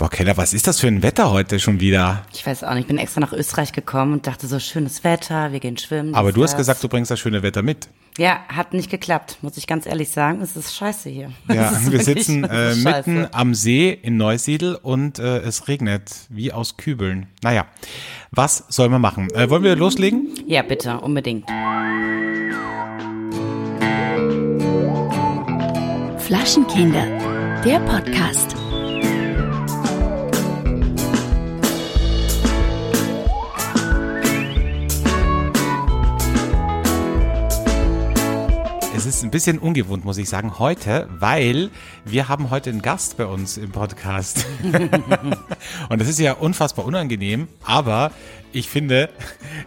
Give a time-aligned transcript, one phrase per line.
[0.00, 2.22] Boah, Keller, was ist das für ein Wetter heute schon wieder?
[2.32, 5.52] Ich weiß auch nicht, ich bin extra nach Österreich gekommen und dachte so, schönes Wetter,
[5.52, 6.14] wir gehen schwimmen.
[6.14, 6.60] Aber du hast das.
[6.60, 7.90] gesagt, du bringst das schöne Wetter mit.
[8.16, 10.40] Ja, hat nicht geklappt, muss ich ganz ehrlich sagen.
[10.40, 11.32] Es ist scheiße hier.
[11.52, 16.78] Ja, wir sitzen äh, mitten am See in Neusiedl und äh, es regnet wie aus
[16.78, 17.26] Kübeln.
[17.42, 17.66] Naja,
[18.30, 19.28] was soll man machen?
[19.34, 20.30] Äh, wollen wir loslegen?
[20.46, 21.46] Ja, bitte, unbedingt.
[26.20, 27.04] Flaschenkinder,
[27.66, 28.59] der Podcast.
[39.00, 41.70] Es ist ein bisschen ungewohnt, muss ich sagen, heute, weil
[42.04, 44.44] wir haben heute einen Gast bei uns im Podcast.
[45.88, 48.12] und das ist ja unfassbar unangenehm, aber
[48.52, 49.08] ich finde,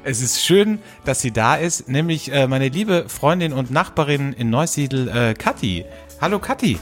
[0.04, 4.52] es ist schön, dass sie da ist, nämlich äh, meine liebe Freundin und Nachbarin in
[4.52, 5.84] Neusiedl, äh, Kathi.
[6.22, 6.78] Hallo Kathi.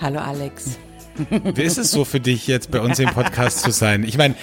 [0.00, 0.76] Hallo Alex.
[1.28, 4.04] Wie ist es so für dich, jetzt bei uns im Podcast zu sein?
[4.04, 4.34] Ich meine,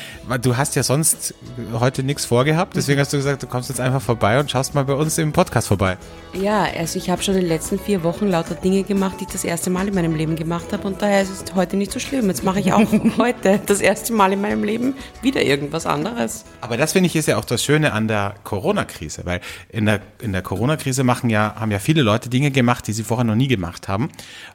[0.42, 1.34] du hast ja sonst
[1.74, 4.86] heute nichts vorgehabt, deswegen hast du gesagt, du kommst jetzt einfach vorbei und schaust mal
[4.86, 5.98] bei uns im Podcast vorbei.
[6.34, 9.32] Ja, also ich habe schon in den letzten vier Wochen lauter Dinge gemacht, die ich
[9.32, 12.00] das erste Mal in meinem Leben gemacht habe und daher ist es heute nicht so
[12.00, 12.28] schlimm.
[12.28, 12.86] Jetzt mache ich auch
[13.18, 16.46] heute das erste Mal in meinem Leben wieder irgendwas anderes.
[16.62, 20.02] Aber das finde ich ist ja auch das Schöne an der Corona-Krise, weil in der,
[20.22, 23.36] in der Corona-Krise machen ja, haben ja viele Leute Dinge gemacht, die sie vorher noch
[23.36, 24.10] nie gemacht haben.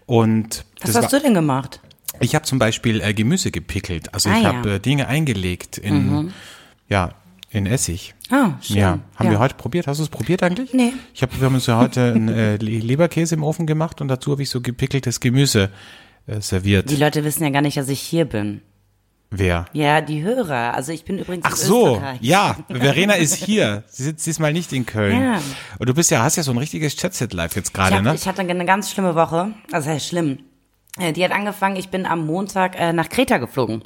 [0.06, 1.80] Und Was hast du denn gemacht?
[2.20, 4.12] Ich habe zum Beispiel äh, Gemüse gepickelt.
[4.14, 4.52] Also Ah, ich ja.
[4.52, 4.56] Mhm.
[4.58, 6.32] habe äh, Dinge eingelegt in,
[6.88, 7.10] ja,
[7.50, 8.14] in Essig.
[8.30, 8.76] Ah, schön.
[8.76, 9.30] Ja, haben Ja.
[9.32, 9.86] wir heute probiert.
[9.86, 10.72] Hast du es probiert eigentlich?
[10.72, 10.92] Nee.
[11.14, 14.08] Ich hab, wir haben uns ja heute einen äh, Le- Leberkäse im Ofen gemacht und
[14.08, 15.70] dazu habe ich so gepickeltes Gemüse
[16.26, 16.90] äh, serviert.
[16.90, 18.60] Die Leute wissen ja gar nicht, dass ich hier bin.
[19.30, 19.64] Wer?
[19.72, 20.74] Ja, die Hörer.
[20.74, 22.18] Also ich bin übrigens Ach so, Österreich.
[22.22, 23.82] ja, Verena ist hier.
[23.88, 25.20] Sie sitzt diesmal nicht in Köln.
[25.20, 25.40] Ja.
[25.78, 28.14] Und du bist ja, hast ja so ein richtiges Chatset-Live jetzt Ich, gerade, ne?
[28.14, 29.52] ich hatte eine ganz schlimme Woche.
[29.72, 30.38] Also schlimm.
[30.98, 33.82] Äh, Die hat angefangen, ich bin am Montag äh, nach Kreta geflogen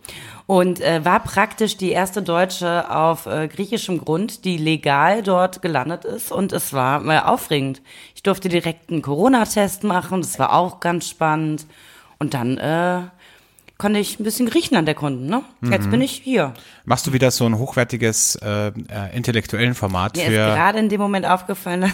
[0.47, 6.05] und äh, war praktisch die erste Deutsche auf äh, griechischem Grund, die legal dort gelandet
[6.05, 7.80] ist und es war äh, aufregend.
[8.14, 11.67] Ich durfte direkt einen Corona-Test machen, das war auch ganz spannend
[12.18, 13.02] und dann äh,
[13.79, 15.27] konnte ich ein bisschen Griechenland erkunden.
[15.29, 15.42] Ne?
[15.61, 15.73] Mhm.
[15.73, 16.52] Jetzt bin ich hier.
[16.85, 18.73] Machst du wieder so ein hochwertiges äh, äh,
[19.17, 20.35] intellektuellen Format Mir ist für.
[20.35, 21.91] gerade in dem Moment aufgefallen,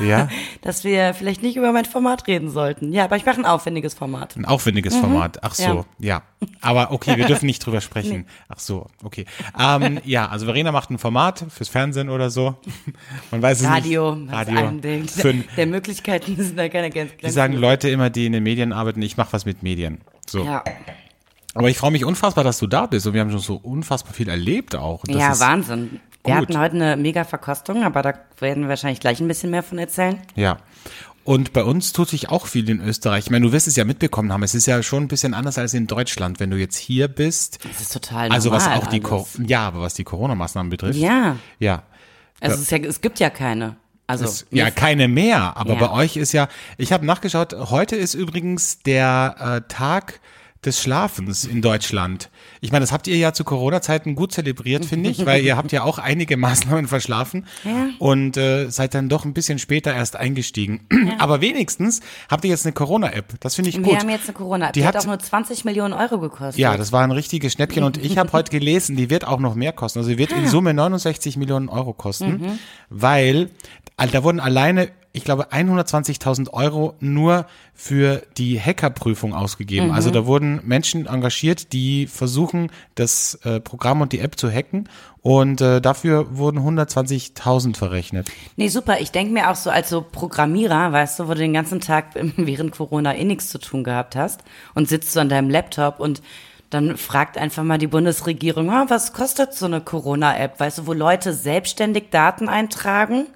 [0.00, 0.28] Ja,
[0.62, 2.92] dass wir vielleicht nicht über mein Format reden sollten.
[2.92, 4.36] Ja, aber ich mache ein aufwendiges Format.
[4.36, 5.42] ein aufwendiges Format.
[5.42, 6.22] Ach so, ja.
[6.60, 8.26] Aber okay, wir dürfen nicht drüber sprechen.
[8.48, 9.26] Ach so, okay.
[9.58, 12.56] Ähm, ja, also Verena macht ein Format fürs Fernsehen oder so.
[13.30, 14.32] Man weiß es Radio, nicht.
[14.32, 14.70] Radio.
[14.70, 15.10] denkt.
[15.10, 17.16] Für, der Möglichkeiten sind da keine Grenzen.
[17.22, 20.00] die sagen Leute immer, die in den Medien arbeiten, ich mache was mit Medien.
[20.26, 20.44] So.
[20.44, 20.62] Ja,
[21.54, 24.12] Aber ich freue mich unfassbar, dass du da bist und wir haben schon so unfassbar
[24.14, 25.02] viel erlebt auch.
[25.08, 26.00] Ja Wahnsinn.
[26.24, 26.42] Wir gut.
[26.48, 29.78] hatten heute eine mega Verkostung, aber da werden wir wahrscheinlich gleich ein bisschen mehr von
[29.78, 30.18] erzählen.
[30.34, 30.58] Ja.
[31.24, 33.26] Und bei uns tut sich auch viel in Österreich.
[33.26, 34.42] Ich meine, du wirst es ja mitbekommen haben.
[34.42, 37.58] Es ist ja schon ein bisschen anders als in Deutschland, wenn du jetzt hier bist.
[37.62, 39.00] Das ist total Also was normal auch die.
[39.00, 40.98] Co ja, aber was die Corona-Maßnahmen betrifft.
[40.98, 41.82] Ja, Ja.
[42.40, 43.76] also es, ist ja, es gibt ja keine.
[44.06, 45.56] Also Es, ja, keine mehr.
[45.56, 45.78] Aber Ja.
[45.86, 46.48] bei euch ist ja,
[46.78, 50.20] ich habe nachgeschaut, heute ist übrigens der äh, Tag
[50.64, 52.28] des Schlafens in Deutschland.
[52.60, 55.72] Ich meine, das habt ihr ja zu Corona-Zeiten gut zelebriert, finde ich, weil ihr habt
[55.72, 57.88] ja auch einige Maßnahmen verschlafen Ja.
[57.98, 60.86] und äh, seid dann doch ein bisschen später erst eingestiegen.
[61.18, 63.40] Aber wenigstens habt ihr jetzt eine Corona-App.
[63.40, 63.98] Das finde ich wir gut.
[63.98, 64.70] haben jetzt eine Corona.
[64.72, 66.58] Die, Die hat, hat- auch nur 20 Millionen Euro gekostet.
[66.58, 69.54] Ja, das war ein richtiges Schnäppchen und ich habe heute gelesen, die wird auch noch
[69.54, 70.00] mehr kosten.
[70.00, 72.58] Also sie wird in Summe 69 Millionen Euro kosten,
[72.90, 73.48] weil
[73.96, 79.90] also da wurden alleine, ich glaube, 120.000 Euro nur für die Hackerprüfung ausgegeben.
[79.90, 84.88] Also da wurden Menschen engagiert, die versuchen, das äh, Programm und die App zu hacken
[85.20, 88.30] und äh, dafür wurden 120.000 verrechnet.
[88.56, 89.00] Nee, super.
[89.00, 92.14] Ich denke mir auch so als so Programmierer, weißt du, wo du den ganzen Tag
[92.36, 94.42] während Corona eh nichts zu tun gehabt hast
[94.74, 96.22] und sitzt so an deinem Laptop und
[96.70, 100.92] dann fragt einfach mal die Bundesregierung, ah, was kostet so eine Corona-App, weißt du, wo
[100.92, 103.26] Leute selbstständig Daten eintragen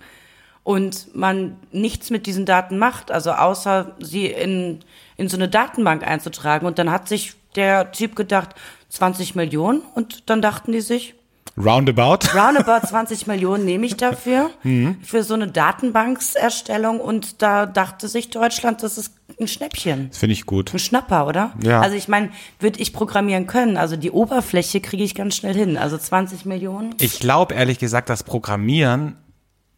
[0.64, 4.80] und man nichts mit diesen Daten macht, also außer sie in,
[5.16, 6.66] in so eine Datenbank einzutragen.
[6.66, 8.50] Und dann hat sich der Typ gedacht,
[8.88, 11.14] 20 Millionen und dann dachten die sich,
[11.56, 12.26] Roundabout.
[12.34, 14.96] Roundabout 20 Millionen nehme ich dafür, Mhm.
[15.04, 20.08] für so eine Datenbankserstellung und da dachte sich Deutschland, das ist ein Schnäppchen.
[20.08, 20.72] Das finde ich gut.
[20.74, 21.52] Ein Schnapper, oder?
[21.62, 21.80] Ja.
[21.80, 25.76] Also ich meine, würde ich programmieren können, also die Oberfläche kriege ich ganz schnell hin,
[25.76, 26.94] also 20 Millionen.
[26.98, 29.16] Ich glaube ehrlich gesagt, dass Programmieren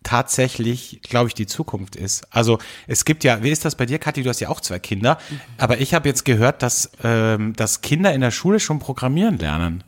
[0.07, 2.33] tatsächlich, glaube ich, die Zukunft ist.
[2.33, 4.23] Also es gibt ja, wie ist das bei dir, Kathi?
[4.23, 5.19] Du hast ja auch zwei Kinder,
[5.59, 9.83] aber ich habe jetzt gehört, dass, ähm, dass Kinder in der Schule schon programmieren lernen.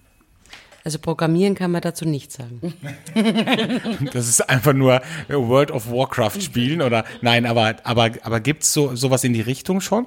[0.85, 2.75] Also programmieren kann man dazu nichts sagen.
[4.13, 8.97] Das ist einfach nur World of Warcraft spielen oder nein, aber aber aber gibt's so
[8.97, 10.07] sowas in die Richtung schon?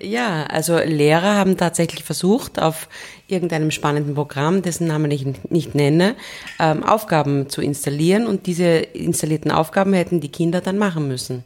[0.00, 2.88] Ja, also Lehrer haben tatsächlich versucht, auf
[3.28, 6.16] irgendeinem spannenden Programm, dessen Namen ich nicht nenne,
[6.58, 11.44] ähm, Aufgaben zu installieren und diese installierten Aufgaben hätten die Kinder dann machen müssen.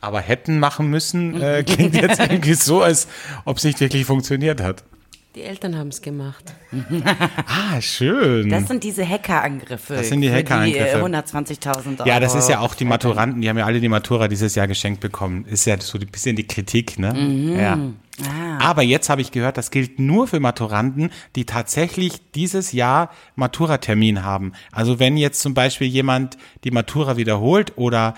[0.00, 3.08] Aber hätten machen müssen, äh, klingt jetzt irgendwie so, als
[3.44, 4.84] ob es nicht wirklich funktioniert hat.
[5.34, 6.54] Die Eltern haben es gemacht.
[7.46, 8.48] Ah, schön.
[8.50, 9.94] Das sind diese Hackerangriffe.
[9.94, 10.78] Das sind die für Hackerangriffe.
[10.78, 12.08] Die äh, 120.000 Euro.
[12.08, 14.66] ja, das ist ja auch die Maturanten, die haben ja alle die Matura dieses Jahr
[14.68, 15.44] geschenkt bekommen.
[15.46, 17.14] Ist ja so ein bisschen die Kritik, ne?
[17.58, 17.78] Ja.
[18.60, 24.22] Aber jetzt habe ich gehört, das gilt nur für Maturanten, die tatsächlich dieses Jahr Maturatermin
[24.22, 24.52] haben.
[24.70, 28.14] Also wenn jetzt zum Beispiel jemand die Matura wiederholt oder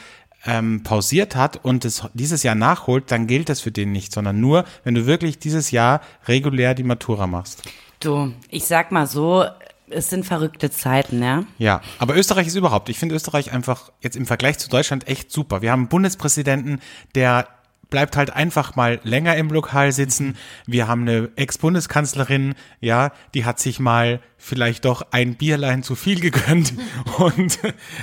[0.46, 4.40] ähm, pausiert hat und es dieses Jahr nachholt, dann gilt das für den nicht, sondern
[4.40, 7.62] nur, wenn du wirklich dieses Jahr regulär die Matura machst.
[8.00, 9.44] Du, ich sag mal so,
[9.90, 11.44] es sind verrückte Zeiten, ja.
[11.58, 15.30] Ja, aber Österreich ist überhaupt, ich finde Österreich einfach jetzt im Vergleich zu Deutschland echt
[15.30, 15.62] super.
[15.62, 16.80] Wir haben einen Bundespräsidenten,
[17.14, 17.48] der
[17.94, 20.36] bleibt halt einfach mal länger im Lokal sitzen.
[20.66, 26.18] Wir haben eine Ex-Bundeskanzlerin, ja, die hat sich mal vielleicht doch ein Bierlein zu viel
[26.18, 26.74] gegönnt
[27.18, 27.60] und,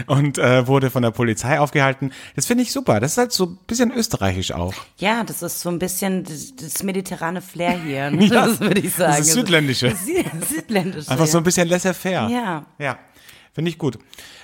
[0.07, 2.13] und äh, wurde von der Polizei aufgehalten.
[2.37, 3.01] Das finde ich super.
[3.01, 4.73] Das ist halt so ein bisschen österreichisch auch.
[4.97, 8.27] Ja, das ist so ein bisschen das, das mediterrane Flair hier, ne?
[8.27, 9.17] Ja, das würde ich sagen.
[9.17, 9.89] das ist Südländische.
[9.89, 10.05] Das
[10.49, 11.11] Südländische.
[11.11, 12.29] Einfach so ein bisschen laissez-faire.
[12.29, 12.65] Ja.
[12.79, 12.97] Ja.
[13.53, 13.99] Finde ich gut.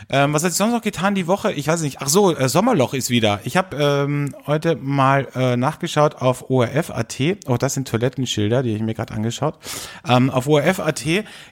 [0.09, 1.53] Ähm, was hat sich sonst noch getan die Woche?
[1.53, 2.01] Ich weiß nicht.
[2.01, 3.39] Ach so, äh, Sommerloch ist wieder.
[3.45, 7.17] Ich habe ähm, heute mal äh, nachgeschaut auf ORF.at.
[7.47, 9.59] Oh, das sind Toilettenschilder, die ich mir gerade angeschaut.
[10.05, 11.05] Ähm, auf ORF.at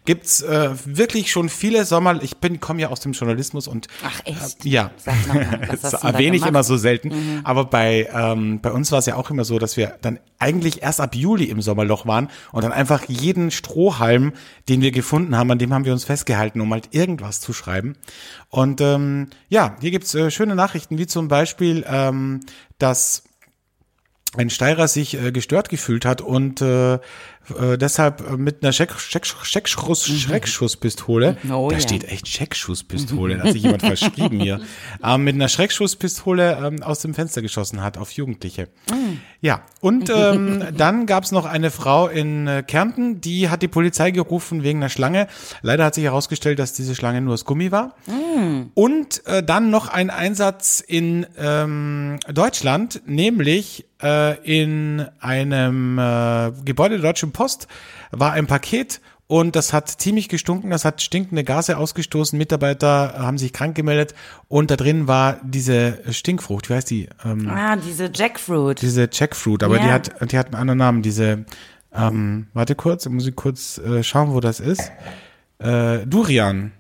[0.03, 2.21] gibt's äh, wirklich schon viele Sommer.
[2.21, 4.65] Ich bin komme ja aus dem Journalismus und Ach, echt?
[4.65, 6.41] ja, Sag mal, was das erwähne ich?
[6.41, 6.49] Mhm.
[6.49, 7.41] immer so selten.
[7.45, 10.81] Aber bei, ähm, bei uns war es ja auch immer so, dass wir dann eigentlich
[10.83, 14.33] erst ab Juli im Sommerloch waren und dann einfach jeden Strohhalm,
[14.67, 17.95] den wir gefunden haben, an dem haben wir uns festgehalten, um halt irgendwas zu schreiben.
[18.49, 22.41] Und ähm, ja, hier gibt's äh, schöne Nachrichten, wie zum Beispiel, ähm,
[22.79, 23.23] dass
[24.35, 26.99] ein Steirer sich äh, gestört gefühlt hat und äh,
[27.59, 31.81] äh, deshalb äh, mit einer Scheck, Scheck, Scheckschuss, Schreckschusspistole, Oh da ja.
[31.81, 34.61] steht echt Scheckschusspistole, da hat sich jemand verschrieben hier,
[35.03, 38.67] ähm, mit einer Schreckschusspistole ähm, aus dem Fenster geschossen hat auf Jugendliche.
[39.41, 44.11] Ja, und ähm, dann gab's noch eine Frau in äh, Kärnten, die hat die Polizei
[44.11, 45.27] gerufen wegen einer Schlange.
[45.61, 47.95] Leider hat sich herausgestellt, dass diese Schlange nur aus Gummi war.
[48.73, 56.99] Und äh, dann noch ein Einsatz in ähm, Deutschland, nämlich äh, in einem äh, Gebäude
[56.99, 57.67] der Deutschen Post
[58.11, 63.37] war ein Paket und das hat ziemlich gestunken, das hat stinkende Gase ausgestoßen, Mitarbeiter haben
[63.37, 64.13] sich krank gemeldet
[64.47, 67.09] und da drin war diese Stinkfrucht, wie heißt die?
[67.25, 68.81] Ähm, Ah, diese Jackfruit.
[68.81, 69.93] diese Jackfruit, aber die Ja.
[69.93, 71.45] hat die hat einen anderen Namen, diese
[71.93, 74.91] ähm, warte kurz, muss ich kurz äh, schauen, wo das ist.
[75.59, 76.71] Äh, Durian.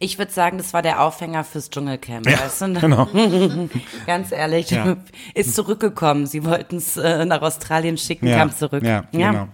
[0.00, 2.28] Ich würde sagen, das war der Aufhänger fürs Dschungelcamp.
[2.30, 2.72] Ja, weißt du?
[2.80, 3.08] genau.
[4.06, 4.96] Ganz ehrlich, Ja.
[5.34, 6.26] ist zurückgekommen.
[6.26, 8.84] Sie wollten es äh, nach Australien schicken, Ja, kam zurück.
[8.84, 9.48] ja, genau.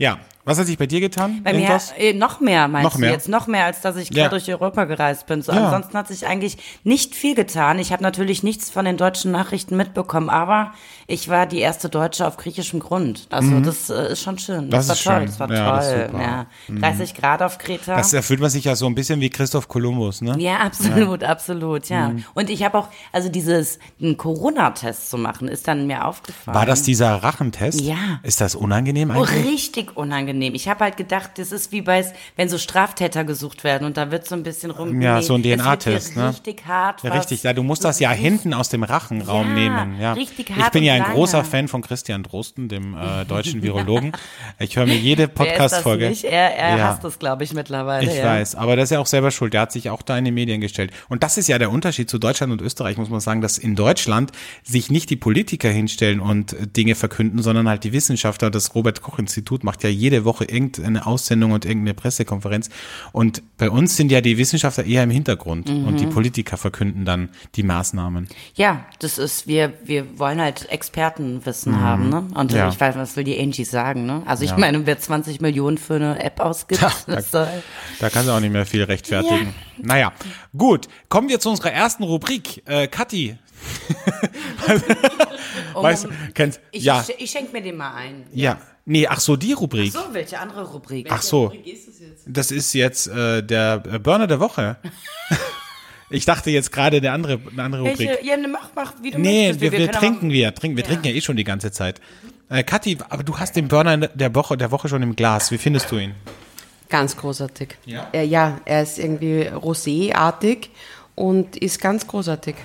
[0.00, 0.16] Ja,
[0.46, 1.42] was hat sich bei dir getan?
[1.44, 3.10] Bei mir äh, noch mehr, meinst Noch mehr?
[3.10, 3.28] du jetzt?
[3.28, 4.28] Noch mehr, als dass ich quer Ja.
[4.30, 5.42] durch Europa gereist bin.
[5.42, 5.66] So, Ja.
[5.66, 7.78] Ansonsten hat sich eigentlich nicht viel getan.
[7.78, 10.72] Ich habe natürlich nichts von den deutschen Nachrichten mitbekommen, aber
[11.10, 13.26] ich war die erste Deutsche auf griechischem Grund.
[13.30, 14.66] Also das äh, ist schon schön.
[14.66, 14.70] Mhm.
[14.70, 15.26] Das Das, war toll, schön.
[15.26, 16.08] das war Ja, das toll.
[16.12, 16.80] Mhm.
[16.82, 16.88] Ja.
[16.90, 17.96] 30 Grad auf Kreta.
[17.96, 20.36] Das erfüllt man sich ja so ein bisschen wie Christoph Kolumbus, ne?
[20.38, 22.10] Ja, absolut, absolut, ja.
[22.10, 22.24] Mhm.
[22.34, 26.54] Und ich habe auch, also dieses einen Corona-Test zu machen, ist dann mir aufgefallen.
[26.56, 27.80] War das dieser Rachentest?
[27.80, 27.96] Ja.
[28.22, 29.44] Ist das unangenehm Oh, eigentlich?
[29.46, 30.54] richtig unangenehm.
[30.54, 32.04] Ich habe halt gedacht, das ist wie bei,
[32.36, 35.00] wenn so Straftäter gesucht werden und da wird so ein bisschen rum.
[35.02, 36.30] Ja, so ein DNA-Test, ne?
[36.30, 37.02] Richtig hart.
[37.02, 40.00] Ja, richtig, ja, du musst das ja hinten aus dem Rachenraum Ja, nehmen.
[40.00, 40.12] Ja.
[40.12, 41.14] richtig ich hart bin ja ein lange.
[41.14, 44.12] großer Fan von Christian Drosten, dem äh, deutschen Virologen.
[44.58, 45.28] Ich höre mir jede
[45.60, 46.12] Podcast-Folge.
[46.24, 46.84] Er, er Ja.
[46.88, 48.10] hasst das, glaube ich, mittlerweile.
[48.10, 48.24] Ich ja.
[48.24, 49.54] weiß, aber das ist ja auch selber schuld.
[49.54, 50.92] Der hat sich auch da in die Medien gestellt.
[51.08, 53.76] Und das ist ja der Unterschied zu Deutschland und Österreich, muss man sagen, dass in
[53.76, 58.50] Deutschland sich nicht die Politiker hinstellen und Dinge verkünden, sondern halt die Wissenschaftler.
[58.50, 62.70] Das Robert-Koch-Institut macht ja jede Woche irgendeine Aussendung und irgendeine Pressekonferenz.
[63.12, 65.96] Und bei uns sind ja die Wissenschaftler eher im Hintergrund und Mhm.
[65.96, 68.28] die Politiker verkünden dann die Maßnahmen.
[68.54, 72.26] Ja, das ist, wir, wir wollen halt Expertenwissen haben, ne?
[72.34, 72.56] Und Mhm.
[72.58, 72.68] Ja.
[72.68, 74.22] ich weiß, was will die Angie sagen, ne?
[74.26, 74.58] Also ich Ja.
[74.58, 77.48] meine, wer 20 Millionen für eine App ausgibt, Ja, das soll.
[78.00, 79.54] Da kann sie auch nicht mehr viel rechtfertigen.
[79.78, 80.12] Naja,
[80.56, 80.88] gut.
[81.08, 82.62] Kommen wir zu unserer ersten Rubrik.
[82.68, 83.38] Äh, Kathi.
[85.74, 88.24] weißt du, kennst, Ich, ja, ich, ich schenke mir den mal ein.
[88.32, 88.58] ja.
[88.86, 89.92] Nee, ach so, die Rubrik.
[89.92, 91.06] So, welche andere Rubrik?
[91.10, 91.52] Ach so.
[92.26, 94.78] Das ist jetzt äh, der äh, Burner der Woche.
[96.10, 98.08] ich dachte jetzt gerade eine andere, eine andere Rubrik.
[98.08, 98.26] Welche?
[98.26, 99.60] Ja, ne, mach, mach, wie du Nee, möchtest.
[99.60, 102.00] wir, wir, können trinken wir, trinken, wir trinken ja eh schon die ganze Zeit.
[102.48, 105.50] Äh, Kathi, aber du hast den Burner der Woche, der Woche schon im Glas.
[105.50, 106.14] Wie findest du ihn?
[106.88, 107.76] Ganz großartig.
[107.86, 108.08] Ja?
[108.12, 110.68] Äh, ja, er ist irgendwie roséartig
[111.14, 112.56] und ist ganz großartig.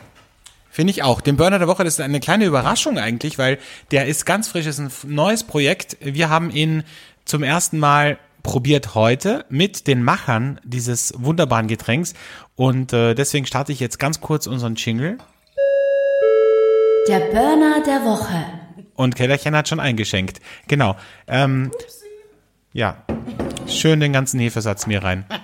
[0.72, 1.22] Finde ich auch.
[1.22, 3.60] Den Burner der Woche, das ist eine kleine Überraschung eigentlich, weil
[3.92, 5.98] der ist ganz frisch, ist ein neues Projekt.
[6.02, 6.84] Wir haben ihn
[7.24, 12.14] zum ersten Mal probiert heute mit den Machern dieses wunderbaren Getränks
[12.56, 15.18] und äh, deswegen starte ich jetzt ganz kurz unseren Jingle.
[17.08, 18.46] Der Burner der Woche.
[18.96, 20.42] Und Kellerchen hat schon eingeschenkt.
[20.68, 20.96] Genau.
[21.28, 21.72] Ähm,
[22.72, 23.04] ja.
[23.68, 25.26] Schön den ganzen Hefesatz mir rein.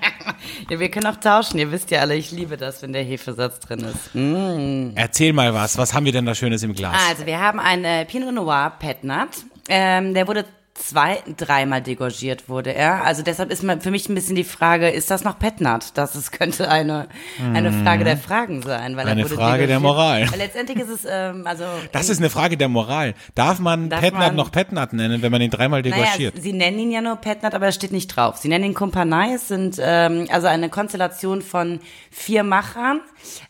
[0.70, 1.60] Ja, wir können auch tauschen.
[1.60, 4.15] Ihr wisst ja alle, ich liebe das, wenn der Hefesatz drin ist.
[4.15, 4.96] Mm.
[4.96, 5.77] Erzähl mal was.
[5.77, 6.96] Was haben wir denn da Schönes im Glas?
[7.10, 9.29] Also, wir haben einen äh, Pinot Noir Petnat.
[9.70, 13.03] Ähm, der wurde zwei, dreimal degorgiert wurde er.
[13.03, 15.97] Also deshalb ist für mich ein bisschen die Frage, ist das noch Petnat?
[15.97, 17.07] Das ist, könnte eine,
[17.53, 18.95] eine Frage der Fragen sein.
[18.95, 19.79] Weil er Eine Frage der.
[19.79, 20.31] Moral.
[20.31, 21.65] Weil letztendlich ist es, ähm, also.
[21.91, 23.13] Das ist eine Frage der Moral.
[23.35, 26.35] Darf man Darf Petnat man- noch Petnat nennen, wenn man ihn dreimal degorgiert?
[26.35, 28.37] Naja, sie nennen ihn ja nur Petnat, aber er steht nicht drauf.
[28.37, 29.33] Sie nennen ihn Kumpanei.
[29.33, 33.01] Es sind ähm, also eine Konstellation von vier Machern,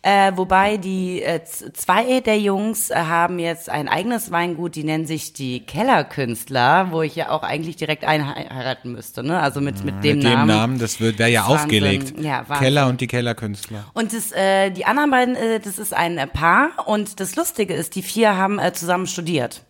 [0.01, 5.05] äh, wobei die äh, zwei der Jungs äh, haben jetzt ein eigenes Weingut, die nennen
[5.05, 9.39] sich die Kellerkünstler, wo ich ja auch eigentlich direkt einheiraten müsste, ne?
[9.39, 10.47] Also mit, mit dem Mit dem Namen.
[10.47, 11.55] Namen, das wird wäre ja Wahnsinn.
[11.57, 12.13] aufgelegt.
[12.19, 12.65] Ja, Wahnsinn.
[12.65, 13.85] Keller und die Kellerkünstler.
[13.93, 16.69] Und das, äh, die anderen beiden, äh, das ist ein äh, Paar.
[16.85, 19.63] Und das Lustige ist, die vier haben äh, zusammen studiert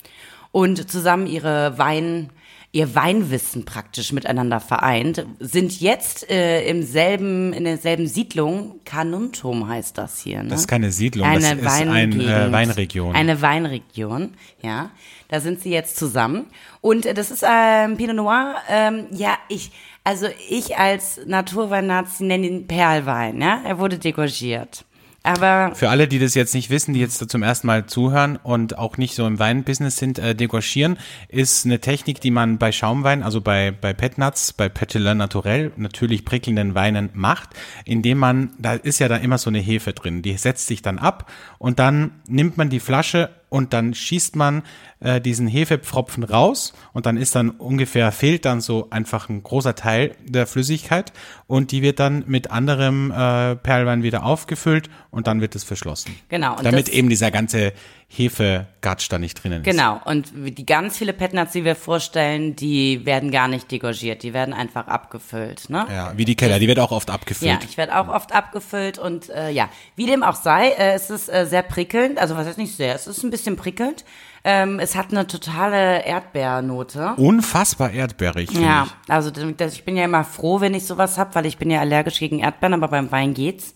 [0.51, 2.29] und zusammen ihre Wein,
[2.73, 8.79] ihr Weinwissen praktisch miteinander vereint, sind jetzt äh, im selben, in derselben Siedlung.
[8.85, 10.43] Carnuntum heißt das hier.
[10.43, 10.49] Ne?
[10.49, 13.15] Das ist keine Siedlung, eine das ist eine äh, Weinregion.
[13.15, 14.91] Eine Weinregion, ja.
[15.27, 16.45] Da sind sie jetzt zusammen.
[16.79, 18.55] Und äh, das ist ähm, Pinot Noir.
[18.69, 19.71] Ähm, ja, ich,
[20.03, 23.61] also ich als Naturwein-Nazi nenne ihn Perlwein, ja.
[23.65, 24.85] Er wurde degorgiert.
[25.23, 28.79] Aber Für alle, die das jetzt nicht wissen, die jetzt zum ersten Mal zuhören und
[28.79, 30.97] auch nicht so im Weinbusiness sind, äh, degorgieren
[31.29, 36.25] ist eine Technik, die man bei Schaumwein, also bei, bei Petnats, bei Petiller Naturell, natürlich
[36.25, 37.49] prickelnden Weinen macht,
[37.85, 40.97] indem man, da ist ja da immer so eine Hefe drin, die setzt sich dann
[40.97, 44.63] ab und dann nimmt man die Flasche und dann schießt man
[45.01, 49.75] äh, diesen Hefepfropfen raus und dann ist dann ungefähr, fehlt dann so einfach ein großer
[49.75, 51.11] Teil der Flüssigkeit
[51.47, 56.15] und die wird dann mit anderem äh, Perlwein wieder aufgefüllt und dann wird es verschlossen.
[56.29, 57.73] Genau, und Damit eben dieser ganze
[58.07, 59.65] Hefegatsch da nicht drinnen ist.
[59.65, 64.33] Genau, und die ganz viele Petnats, die wir vorstellen, die werden gar nicht degorgiert, die
[64.33, 65.69] werden einfach abgefüllt.
[65.69, 65.87] Ne?
[65.89, 67.49] Ja, wie die Keller, die wird auch oft abgefüllt.
[67.49, 71.09] Ja, ich werde auch oft abgefüllt und äh, ja, wie dem auch sei, äh, es
[71.09, 74.03] ist äh, sehr prickelnd, also was heißt nicht sehr, es ist ein bisschen prickelnd.
[74.43, 77.13] Ähm, es hat eine totale Erdbeernote.
[77.17, 79.11] Unfassbar erdbeerig, Ja, ich.
[79.11, 81.79] also das, ich bin ja immer froh, wenn ich sowas hab, weil ich bin ja
[81.79, 83.75] allergisch gegen Erdbeeren, aber beim Wein geht's.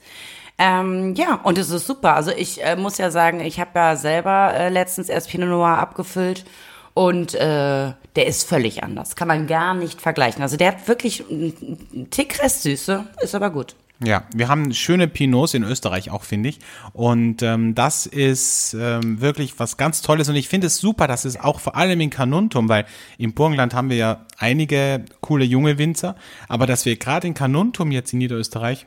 [0.58, 2.16] Ähm, ja, und es ist super.
[2.16, 5.78] Also ich äh, muss ja sagen, ich habe ja selber äh, letztens erst Pinot Noir
[5.78, 6.46] abgefüllt
[6.94, 9.16] und äh, der ist völlig anders.
[9.18, 10.42] Kann man gar nicht vergleichen.
[10.42, 13.76] Also der hat wirklich einen Tick Restsüße, ist aber gut.
[14.04, 16.60] Ja, wir haben schöne Pinots in Österreich auch, finde ich.
[16.92, 20.28] Und ähm, das ist ähm, wirklich was ganz Tolles.
[20.28, 22.86] Und ich finde es super, dass es auch vor allem in Carnuntum, weil
[23.18, 26.16] im Burgenland haben wir ja einige coole junge Winzer,
[26.50, 28.86] aber dass wir gerade in Carnuntum jetzt in Niederösterreich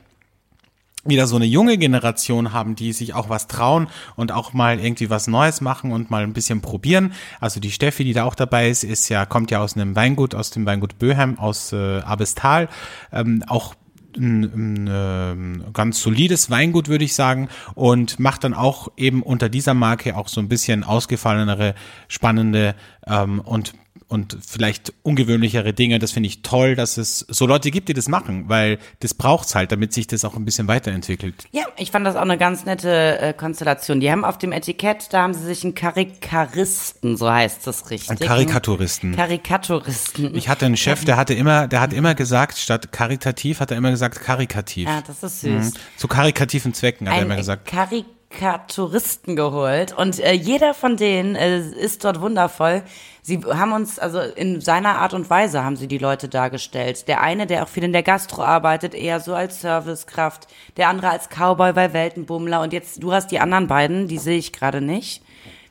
[1.05, 5.09] wieder so eine junge Generation haben, die sich auch was trauen und auch mal irgendwie
[5.09, 7.13] was Neues machen und mal ein bisschen probieren.
[7.39, 10.35] Also die Steffi, die da auch dabei ist, ist ja, kommt ja aus einem Weingut,
[10.35, 12.67] aus dem Weingut Böheim, aus äh, Abestal,
[13.13, 13.75] ähm, auch
[14.17, 19.49] ein, ein ähm, ganz solides Weingut, würde ich sagen, und macht dann auch eben unter
[19.49, 21.75] dieser Marke auch so ein bisschen ausgefallenere,
[22.07, 22.75] spannende
[23.07, 23.73] ähm, und
[24.09, 25.99] und vielleicht ungewöhnlichere Dinge.
[25.99, 29.53] Das finde ich toll, dass es so Leute gibt, die das machen, weil das braucht's
[29.55, 31.45] halt, damit sich das auch ein bisschen weiterentwickelt.
[31.51, 33.99] Ja, ich fand das auch eine ganz nette äh, Konstellation.
[33.99, 38.09] Die haben auf dem Etikett, da haben sie sich einen Karikaristen, so heißt das richtig.
[38.09, 39.15] Ein Karikaturisten.
[39.15, 40.35] Karikaturisten.
[40.35, 43.77] Ich hatte einen Chef, der hatte immer, der hat immer gesagt, statt karitativ hat er
[43.77, 44.87] immer gesagt karikativ.
[44.87, 45.73] ja, das ist süß.
[45.97, 47.67] Zu karikativen Zwecken hat er immer Ein gesagt.
[47.67, 52.83] Karikaturisten geholt und äh, jeder von denen äh, ist dort wundervoll.
[53.29, 57.07] Sie haben uns, also in seiner Art und Weise haben sie die Leute dargestellt.
[57.07, 60.47] Der eine, der auch viel in der Gastro arbeitet, eher so als Servicekraft.
[60.77, 62.59] Der andere als Cowboy bei Weltenbummler.
[62.61, 65.21] Und jetzt, du hast die anderen beiden, die sehe ich gerade nicht.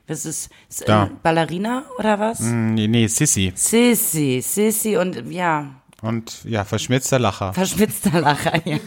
[0.07, 1.11] Das ist, ist Da.
[1.25, 2.39] Ballerina oder was?
[2.41, 3.53] Nee, nee, Sissi.
[3.57, 5.67] Sissi, Sissi und ja,
[6.01, 7.53] Und ja, verschmitzter Lacher.
[7.53, 8.79] verschmitzter Lacher, ja.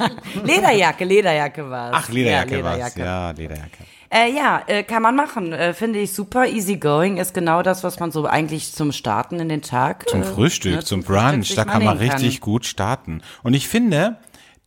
[0.44, 1.94] Lederjacke, Lederjacke war's.
[1.96, 2.58] Ach, Lederjacke, ja.
[2.58, 3.00] Lederjacke.
[3.01, 3.84] Ja, Lederjacke.
[4.13, 5.53] Äh, ja, äh, kann man machen.
[5.53, 6.46] Äh, Finde ich super.
[6.46, 10.10] Easygoing ist genau das, was man so eigentlich zum Starten in den Tag.
[10.10, 13.22] Zum äh, Frühstück, ne, zum Frühstück Brunch, sich da kann man richtig gut starten.
[13.41, 14.18] Und ich finde,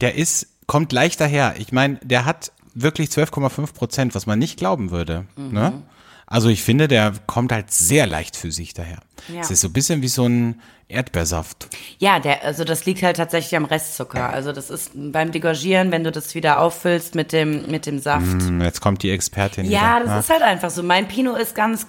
[0.00, 1.56] der ist, kommt leicht daher.
[1.58, 5.26] Ich meine, der hat wirklich 12,5 Prozent, was man nicht glauben würde.
[5.36, 5.52] Mhm.
[5.52, 5.82] Ne?
[6.26, 8.98] Also ich finde, der kommt halt sehr leichtfüßig daher.
[9.32, 9.40] Ja.
[9.40, 11.68] Es ist so ein bisschen wie so ein Erdbeersaft.
[11.98, 14.30] Ja, der, also das liegt halt tatsächlich am Restzucker.
[14.30, 18.26] Also das ist beim Degorgieren, wenn du das wieder auffüllst mit dem, mit dem Saft.
[18.26, 19.64] Hm, Jetzt kommt die Expertin.
[19.70, 20.14] Ja, wieder.
[20.16, 20.82] das ist halt einfach so.
[20.82, 21.86] Mein Pinot ist ganz.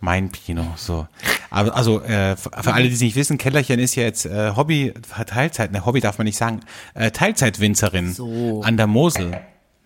[0.00, 1.08] Mein Pino, so.
[1.50, 4.52] Aber also äh, für für alle, die es nicht wissen, Kellerchen ist ja jetzt äh,
[4.54, 4.94] Hobby
[5.26, 6.60] Teilzeit, ne Hobby darf man nicht sagen,
[6.94, 8.60] äh, Teilzeitwinzerin So.
[8.64, 9.40] an der Mosel.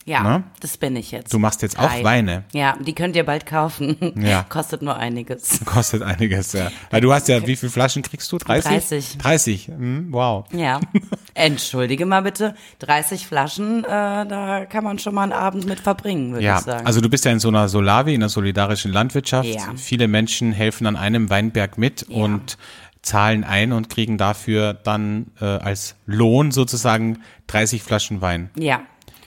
[0.05, 0.45] Ja, Ne?
[0.61, 1.33] das bin ich jetzt.
[1.33, 2.03] Du machst jetzt auch Drei.
[2.03, 2.43] Weine.
[2.53, 3.97] Ja, die könnt ihr bald kaufen.
[4.23, 4.45] Ja.
[4.49, 5.61] Kostet nur einiges.
[5.65, 6.71] Kostet einiges, ja.
[6.91, 8.39] Weil du hast ja, wie viele Flaschen kriegst du?
[8.39, 8.71] 30?
[8.73, 9.19] 30.
[9.19, 10.45] 30, hm, wow.
[10.53, 10.81] Ja.
[11.35, 12.55] Entschuldige mal bitte.
[12.81, 16.65] 30 Flaschen, äh, da kann man schon mal einen Abend mit verbringen, würde Ja, ich
[16.65, 16.87] sagen.
[16.87, 19.49] also du bist ja in so einer Solavi, in einer solidarischen Landwirtschaft.
[19.49, 19.73] Ja.
[19.77, 22.17] Viele Menschen helfen an einem Weinberg mit Ja.
[22.25, 22.59] und
[23.03, 27.19] zahlen ein und kriegen dafür dann äh, als Lohn sozusagen
[27.49, 28.51] 30 Flaschen Wein.
[28.57, 28.83] Ja.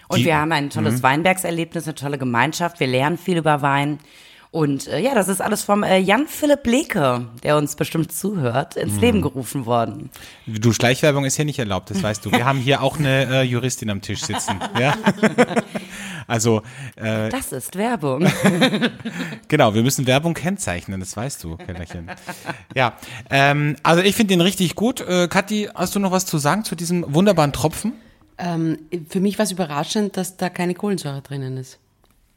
[0.08, 2.80] Und Die- wir haben ein tolles Weinbergserlebnis, eine tolle Gemeinschaft.
[2.80, 4.00] Wir lernen viel über Wein.
[4.52, 9.02] Und äh, ja, das ist alles vom äh, Jan-Philipp Leke, der uns bestimmt zuhört, ins
[9.02, 10.10] Leben gerufen worden.
[10.48, 12.32] Du, Schleichwerbung ist hier nicht erlaubt, das weißt du.
[12.32, 14.58] Wir haben hier auch eine äh, Juristin am Tisch sitzen.
[14.80, 14.94] Ja?
[16.28, 16.62] Also,
[16.96, 18.26] äh, Das ist Werbung.
[19.48, 22.10] genau, wir müssen Werbung kennzeichnen, das weißt du, Kellerchen.
[22.74, 22.94] Ja,
[23.30, 25.02] ähm, also ich finde den richtig gut.
[25.02, 27.94] Äh, Kathi, hast du noch was zu sagen zu diesem wunderbaren Tropfen?
[28.38, 28.78] Ähm,
[29.10, 31.80] für mich war es überraschend, dass da keine Kohlensäure drinnen ist.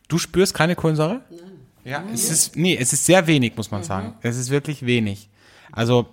[0.08, 1.22] Du spürst keine Kohlensäure?
[1.30, 1.40] Nein.
[1.84, 4.14] Ja, es ist, nee, es ist sehr wenig, muss man sagen.
[4.20, 5.28] Es ist wirklich wenig.
[5.72, 6.06] Also,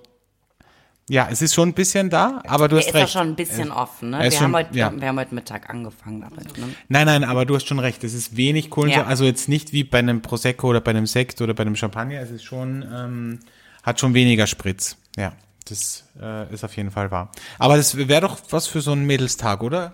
[1.10, 3.12] ja, es ist schon ein bisschen da, aber du hast ist auch recht.
[3.13, 4.13] schon ein bisschen offen.
[4.13, 4.27] er Ne?
[4.27, 4.92] ist Wir, schon- haben heute, ja.
[5.01, 6.58] wir haben heute Mittag angefangen damit.
[6.58, 6.63] Ne?
[6.88, 8.04] Nein, nein, aber du hast schon recht.
[8.04, 9.04] Es ist wenig Kohlensäure.
[9.06, 9.10] Ja.
[9.10, 12.20] Also jetzt nicht wie bei einem Prosecco oder bei einem Sekt oder bei einem Champagner.
[12.22, 13.39] Es ist schon, ähm,
[13.84, 14.98] hat schon weniger Spritz.
[15.18, 15.34] Ja,
[15.65, 17.31] das äh, ist auf jeden Fall wahr.
[17.60, 19.91] Aber das wäre doch was für so einen Mädelstag, oder?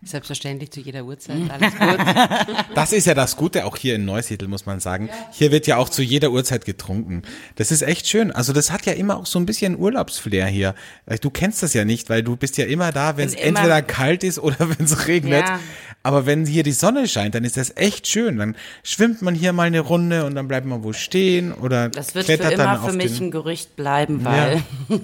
[0.00, 2.66] Selbstverständlich zu jeder Uhrzeit, alles gut.
[2.76, 5.10] Das ist ja das Gute auch hier in Neusiedl, muss man sagen.
[5.32, 7.22] Hier wird ja auch zu jeder Uhrzeit getrunken.
[7.56, 8.30] Das ist echt schön.
[8.30, 10.76] Also das hat ja immer auch so ein bisschen Urlaubsflair hier.
[11.20, 14.22] Du kennst das ja nicht, weil du bist ja immer da, wenn es entweder kalt
[14.22, 15.48] ist oder wenn es regnet.
[15.48, 15.58] Ja.
[16.04, 18.38] Aber wenn hier die Sonne scheint, dann ist das echt schön.
[18.38, 22.14] Dann schwimmt man hier mal eine Runde und dann bleibt man wo stehen oder Das
[22.14, 24.62] wird für immer für mich den, ein Gerücht bleiben, weil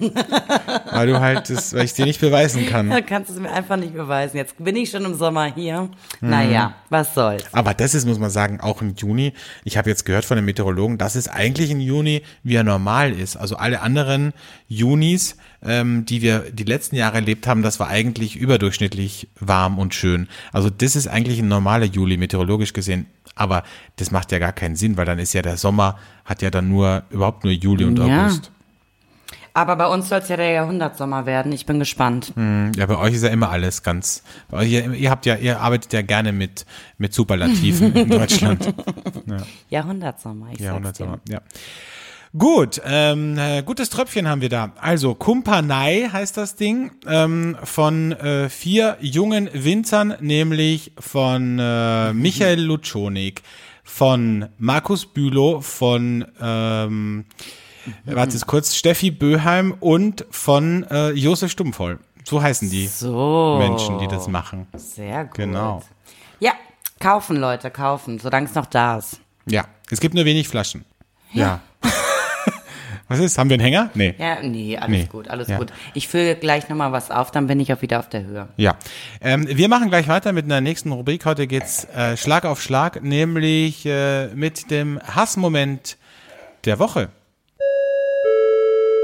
[0.91, 2.89] weil du halt das, weil ich dir nicht beweisen kann.
[2.89, 4.37] du kannst es mir einfach nicht beweisen.
[4.37, 5.89] Jetzt bin ich schon im Sommer hier.
[6.21, 6.29] Mhm.
[6.29, 7.43] Naja, was soll's.
[7.51, 9.33] Aber das ist, muss man sagen, auch im Juni.
[9.63, 13.11] Ich habe jetzt gehört von den Meteorologen, dass es eigentlich im Juni wie er normal
[13.11, 13.35] ist.
[13.35, 14.33] Also alle anderen
[14.67, 19.93] Junis, ähm, die wir die letzten Jahre erlebt haben, das war eigentlich überdurchschnittlich warm und
[19.93, 20.27] schön.
[20.51, 23.05] Also das ist eigentlich ein normaler Juli, meteorologisch gesehen.
[23.35, 23.63] Aber
[23.97, 26.69] das macht ja gar keinen Sinn, weil dann ist ja der Sommer, hat ja dann
[26.69, 28.25] nur, überhaupt nur Juli und Ja.
[28.25, 28.51] August.
[29.57, 31.53] Aber bei uns soll es ja der Jahrhundertsommer werden.
[31.53, 32.33] Ich bin gespannt.
[32.35, 35.61] Ja, bei euch ist ja immer alles ganz, bei euch, ihr, ihr habt ja, ihr
[35.61, 36.65] arbeitet ja gerne mit,
[36.97, 38.73] mit Superlativen in Deutschland.
[39.69, 41.05] Jahrhundertsommer, ich Ja, sag's dir.
[41.05, 41.41] 100 ja.
[42.37, 44.73] Gut, ähm, äh, gutes Tröpfchen haben wir da.
[44.81, 52.59] Also Kumpanei heißt das Ding ähm, von äh, vier jungen Winzern, nämlich von äh, Michael
[52.61, 53.41] Lutschonik,
[53.85, 57.25] von Markus Bülow, von ähm,
[58.03, 61.99] warte kurz, Steffi Böheim und von äh, Josef Stummvoll.
[62.25, 63.57] So heißen die So.
[63.59, 64.67] Menschen, die das machen.
[64.75, 65.35] Sehr gut.
[65.35, 65.83] Genau.
[66.41, 66.51] Ja,
[66.99, 69.21] kaufen, Leute, kaufen, solange es noch da ist.
[69.45, 70.83] Ja, es gibt nur wenig Flaschen.
[71.31, 71.61] Ja.
[73.07, 73.37] Was ist?
[73.37, 73.91] Haben wir einen Hänger?
[73.93, 74.15] Nee.
[74.17, 75.57] Ja, nee, alles Nee, gut, alles ja.
[75.57, 75.71] gut.
[75.93, 78.47] Ich fülle gleich nochmal was auf, dann bin ich auch wieder auf der Höhe.
[78.57, 78.77] Ja,
[79.21, 81.23] ähm, wir machen gleich weiter mit einer nächsten Rubrik.
[81.25, 85.97] Heute geht's äh, Schlag auf Schlag, nämlich äh, mit dem Hassmoment
[86.65, 87.09] der Woche.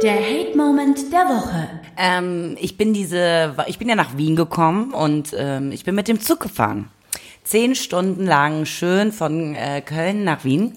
[0.01, 1.69] Der Hate-Moment der Woche.
[1.95, 6.07] Ähm, ich bin diese, ich bin ja nach Wien gekommen und ähm, ich bin mit
[6.07, 6.89] dem Zug gefahren.
[7.43, 10.73] Zehn Stunden lang schön von äh, Köln nach Wien.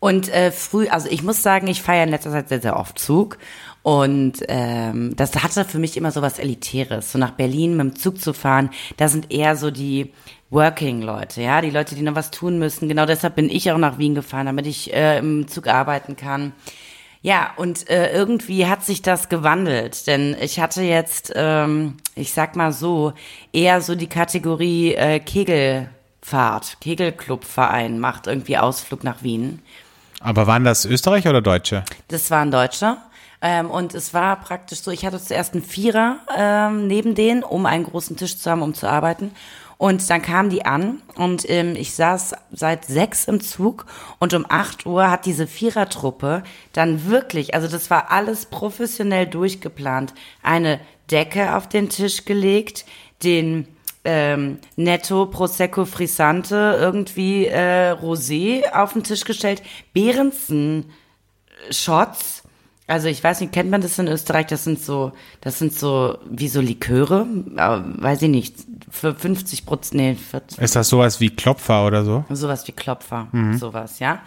[0.00, 2.98] Und äh, früh, also ich muss sagen, ich feiere in letzter Zeit sehr, sehr oft
[2.98, 3.38] Zug.
[3.82, 7.12] Und ähm, das hatte für mich immer so was Elitäres.
[7.12, 10.12] So nach Berlin mit dem Zug zu fahren, da sind eher so die
[10.50, 12.88] Working-Leute, ja, die Leute, die noch was tun müssen.
[12.88, 16.52] Genau deshalb bin ich auch nach Wien gefahren, damit ich äh, im Zug arbeiten kann.
[17.22, 22.56] Ja, und äh, irgendwie hat sich das gewandelt, denn ich hatte jetzt, ähm, ich sag
[22.56, 23.12] mal so,
[23.52, 29.60] eher so die Kategorie äh, Kegelfahrt, Kegelclubverein macht irgendwie Ausflug nach Wien.
[30.20, 31.84] Aber waren das Österreicher oder Deutsche?
[32.08, 32.98] Das war ein Deutscher.
[33.42, 37.64] Ähm, und es war praktisch so, ich hatte zuerst einen Vierer ähm, neben denen, um
[37.64, 39.32] einen großen Tisch zu haben, um zu arbeiten.
[39.78, 43.86] Und dann kamen die an und ähm, ich saß seit sechs im Zug
[44.18, 46.42] und um acht Uhr hat diese Vierertruppe
[46.74, 50.80] dann wirklich, also das war alles professionell durchgeplant, eine
[51.10, 52.84] Decke auf den Tisch gelegt,
[53.22, 53.66] den
[54.04, 59.62] ähm, Netto, Prosecco, Frisante, irgendwie äh, Rosé auf den Tisch gestellt.
[59.92, 60.86] Behrensen
[61.70, 62.42] Shots.
[62.86, 64.46] Also ich weiß nicht, kennt man das in Österreich?
[64.46, 67.24] Das sind so, das sind so wie so Liköre,
[67.56, 68.56] aber weiß ich nicht,
[68.90, 72.24] für 50 Prozent, nee, 40, Ist das sowas wie Klopfer oder so?
[72.30, 74.20] sowas wie Klopfer, sowas, ja.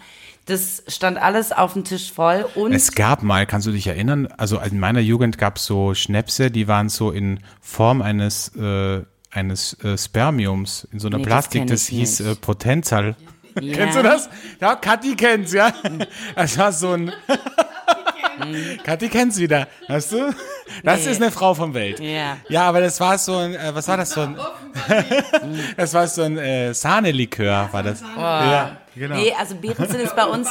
[0.46, 4.28] Das stand alles auf dem Tisch voll und Es gab mal, kannst du dich erinnern,
[4.38, 9.02] also in meiner Jugend gab es so Schnäpse, die waren so in Form eines, äh,
[9.34, 13.16] eines äh, Spermiums, in so einer Nee, das Plastik, das, ich hieß äh, Potenzial.
[13.60, 14.30] ja, Kennst du das?
[14.60, 15.72] Ja, Kathi kennt's, ja.
[16.36, 17.12] Das war so ein.
[18.84, 19.68] Kathi kennt's wieder.
[19.88, 20.34] Hast du?
[20.82, 21.10] Das Nee.
[21.12, 22.00] ist eine Frau vom Welt.
[22.00, 22.36] Ja.
[22.48, 24.36] Ja, aber das war so ein, äh, was war das so ein?
[25.76, 28.00] das war so ein äh, Sahnelikör, war das.
[28.16, 29.16] Ja, genau.
[29.16, 30.48] Nee, also Behrensen ist bei uns,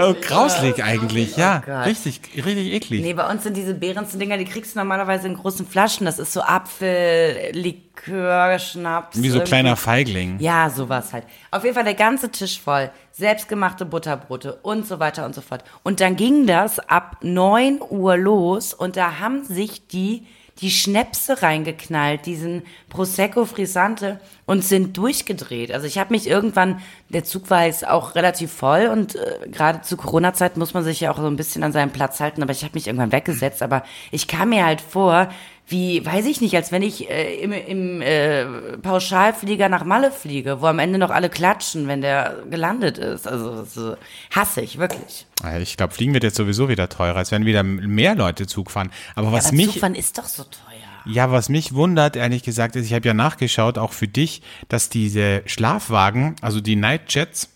[0.00, 1.62] Oh, grauslig eigentlich, ja.
[1.64, 1.86] Gott.
[1.86, 3.02] Richtig, richtig eklig.
[3.02, 6.06] nee, bei uns sind diese Behrensen-Dinger, die kriegst du normalerweise in großen Flaschen.
[6.06, 9.20] Das ist so Apfel, Likör, Schnaps.
[9.20, 9.48] Wie so irgendwie.
[9.48, 10.38] kleiner Feigling.
[10.40, 11.24] Ja, sowas halt.
[11.50, 12.90] Auf jeden Fall der ganze Tisch voll.
[13.12, 15.64] Selbstgemachte Butterbrote und so weiter und so fort.
[15.82, 20.26] Und dann ging das ab 9 Uhr los und da haben sich die
[20.60, 25.72] die Schnäpse reingeknallt, diesen Prosecco Frisante und sind durchgedreht.
[25.72, 29.80] Also ich habe mich irgendwann, der Zug war jetzt auch relativ voll und äh, gerade
[29.80, 32.52] zu Corona-Zeit muss man sich ja auch so ein bisschen an seinen Platz halten, aber
[32.52, 35.28] ich habe mich irgendwann weggesetzt, aber ich kam mir halt vor,
[35.66, 38.44] wie, weiß ich nicht, als wenn ich äh, im, im äh,
[38.78, 43.26] Pauschalflieger nach Malle fliege, wo am Ende noch alle klatschen, wenn der gelandet ist.
[43.26, 43.96] Also so,
[44.30, 45.26] hasse ich, wirklich.
[45.42, 47.20] Ja, Ich glaube, Fliegen wird jetzt sowieso wieder teurer.
[47.20, 48.90] Es werden wieder mehr Leute Zug fahren.
[49.14, 51.12] Aber was Aber mich, Zugfahren ist doch so teuer.
[51.12, 54.90] ja, was mich wundert, ehrlich gesagt, ist, ich habe ja nachgeschaut, auch für dich, dass
[54.90, 57.48] diese Schlafwagen, also die Nightjets,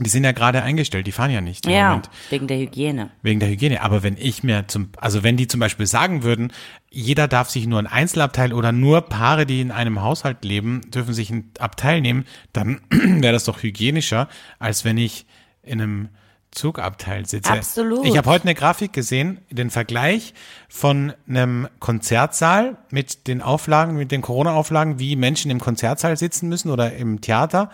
[0.00, 2.10] die sind ja gerade eingestellt, die fahren ja nicht Ja, Moment.
[2.30, 3.10] wegen der Hygiene.
[3.22, 3.80] Wegen der Hygiene.
[3.82, 6.52] Aber wenn ich mir zum, also wenn die zum Beispiel sagen würden,
[6.90, 11.14] jeder darf sich nur ein Einzelabteil oder nur Paare, die in einem Haushalt leben, dürfen
[11.14, 14.28] sich ein Abteil nehmen, dann wäre das doch hygienischer,
[14.58, 15.26] als wenn ich
[15.62, 16.08] in einem
[16.54, 17.52] Zugabteil sitze.
[17.52, 18.06] Absolut.
[18.06, 20.34] Ich habe heute eine Grafik gesehen, den Vergleich
[20.68, 26.70] von einem Konzertsaal mit den Auflagen, mit den Corona-Auflagen, wie Menschen im Konzertsaal sitzen müssen
[26.70, 27.70] oder im Theater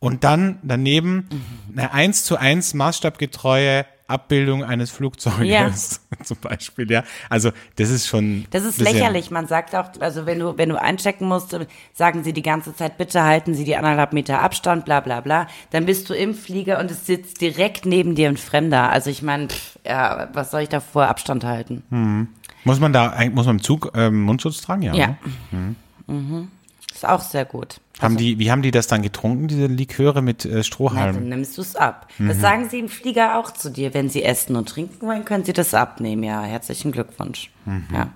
[0.00, 1.28] und dann daneben
[1.72, 7.04] eine eins zu eins maßstabgetreue Abbildung eines Flugzeuges zum Beispiel, ja.
[7.30, 8.44] Also das ist schon.
[8.50, 9.30] Das ist lächerlich.
[9.30, 11.56] Man sagt auch, also wenn du, wenn du einchecken musst,
[11.94, 15.46] sagen sie die ganze Zeit, bitte halten Sie die anderthalb Meter Abstand, bla bla bla.
[15.70, 18.90] Dann bist du im Flieger und es sitzt direkt neben dir ein Fremder.
[18.90, 19.48] Also ich meine,
[19.86, 22.28] ja, was soll ich da vor Abstand halten?
[22.64, 24.82] Muss man da, eigentlich- muss man im Zug ähm, Mundschutz tragen?
[24.82, 24.94] Ja.
[24.94, 25.16] Ja.
[25.50, 25.74] ne?
[26.06, 26.48] Mhm.
[26.94, 27.80] Ist auch sehr gut.
[28.00, 31.14] Haben die, wie haben die das dann getrunken, diese Liköre mit äh, Strohhalmen?
[31.14, 32.08] dann nimmst du es ab.
[32.18, 32.28] Mhm.
[32.28, 33.94] Das sagen sie im Flieger auch zu dir.
[33.94, 36.22] Wenn sie essen und trinken wollen, können sie das abnehmen.
[36.22, 37.50] Ja, herzlichen Glückwunsch.
[37.64, 37.86] Mhm.
[37.92, 38.08] Ja.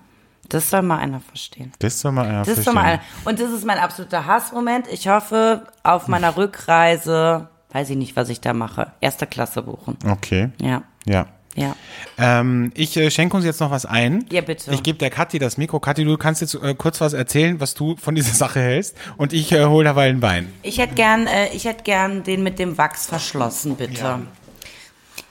[0.49, 1.73] Das soll mal einer verstehen.
[1.79, 3.03] Das soll man ja Das ist doch mal einer.
[3.25, 4.87] Und das ist mein absoluter Hassmoment.
[4.91, 8.93] Ich hoffe, auf meiner Rückreise, weiß ich nicht, was ich da mache.
[9.01, 9.99] Erste Klasse buchen.
[10.07, 10.51] Okay.
[10.61, 10.83] Ja.
[11.05, 11.27] Ja.
[11.59, 11.77] Ja.
[12.19, 14.25] Ähm, ich äh, schenke uns jetzt noch was ein.
[14.31, 14.73] Ja, bitte.
[14.73, 15.81] Ich gebe der Kathi das Mikro.
[15.81, 18.97] Kathi, du kannst jetzt äh, kurz was erzählen, was du von dieser Sache hältst.
[19.17, 20.53] Und ich äh, hole derweil ein Wein.
[20.63, 24.21] Ich hätte gern, äh, ich hätte gern den mit dem Wachs verschlossen, bitte.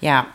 [0.02, 0.28] Ja.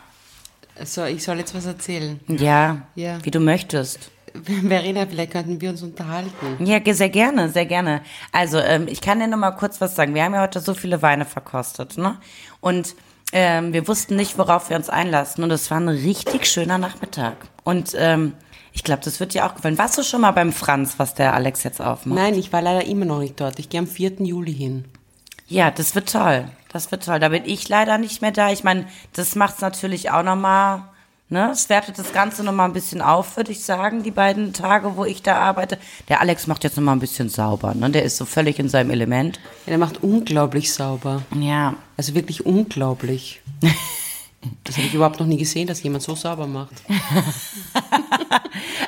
[0.83, 2.19] So, ich soll jetzt was erzählen.
[2.27, 2.81] Ja.
[2.95, 3.19] Ja.
[3.23, 4.11] Wie du möchtest.
[4.67, 6.65] Verena, vielleicht könnten wir uns unterhalten.
[6.65, 8.01] Ja, sehr gerne, sehr gerne.
[8.31, 10.15] Also, ähm, ich kann dir noch mal kurz was sagen.
[10.15, 12.17] Wir haben ja heute so viele Weine verkostet, ne?
[12.59, 12.95] Und
[13.33, 15.43] ähm, wir wussten nicht, worauf wir uns einlassen.
[15.43, 17.35] Und es war ein richtig schöner Nachmittag.
[17.63, 18.33] Und ähm,
[18.71, 19.77] ich glaube, das wird dir auch gefallen.
[19.77, 22.17] Warst du schon mal beim Franz, was der Alex jetzt aufmacht?
[22.17, 23.59] Nein, ich war leider immer noch nicht dort.
[23.59, 24.21] Ich gehe am 4.
[24.21, 24.85] Juli hin.
[25.47, 26.47] Ja, das wird toll.
[26.71, 27.19] Das wird toll.
[27.19, 28.51] Da bin ich leider nicht mehr da.
[28.51, 30.92] Ich meine, das macht's natürlich auch noch mal.
[31.29, 34.53] Ne, es wertet das Ganze noch mal ein bisschen auf, würde ich sagen, die beiden
[34.53, 35.79] Tage, wo ich da arbeite.
[36.07, 37.89] Der Alex macht jetzt noch mal ein bisschen sauber, ne?
[37.89, 39.39] Der ist so völlig in seinem Element.
[39.65, 41.23] Ja, der macht unglaublich sauber.
[41.39, 43.41] Ja, Also wirklich unglaublich.
[44.65, 46.73] Das habe ich überhaupt noch nie gesehen, dass jemand so sauber macht.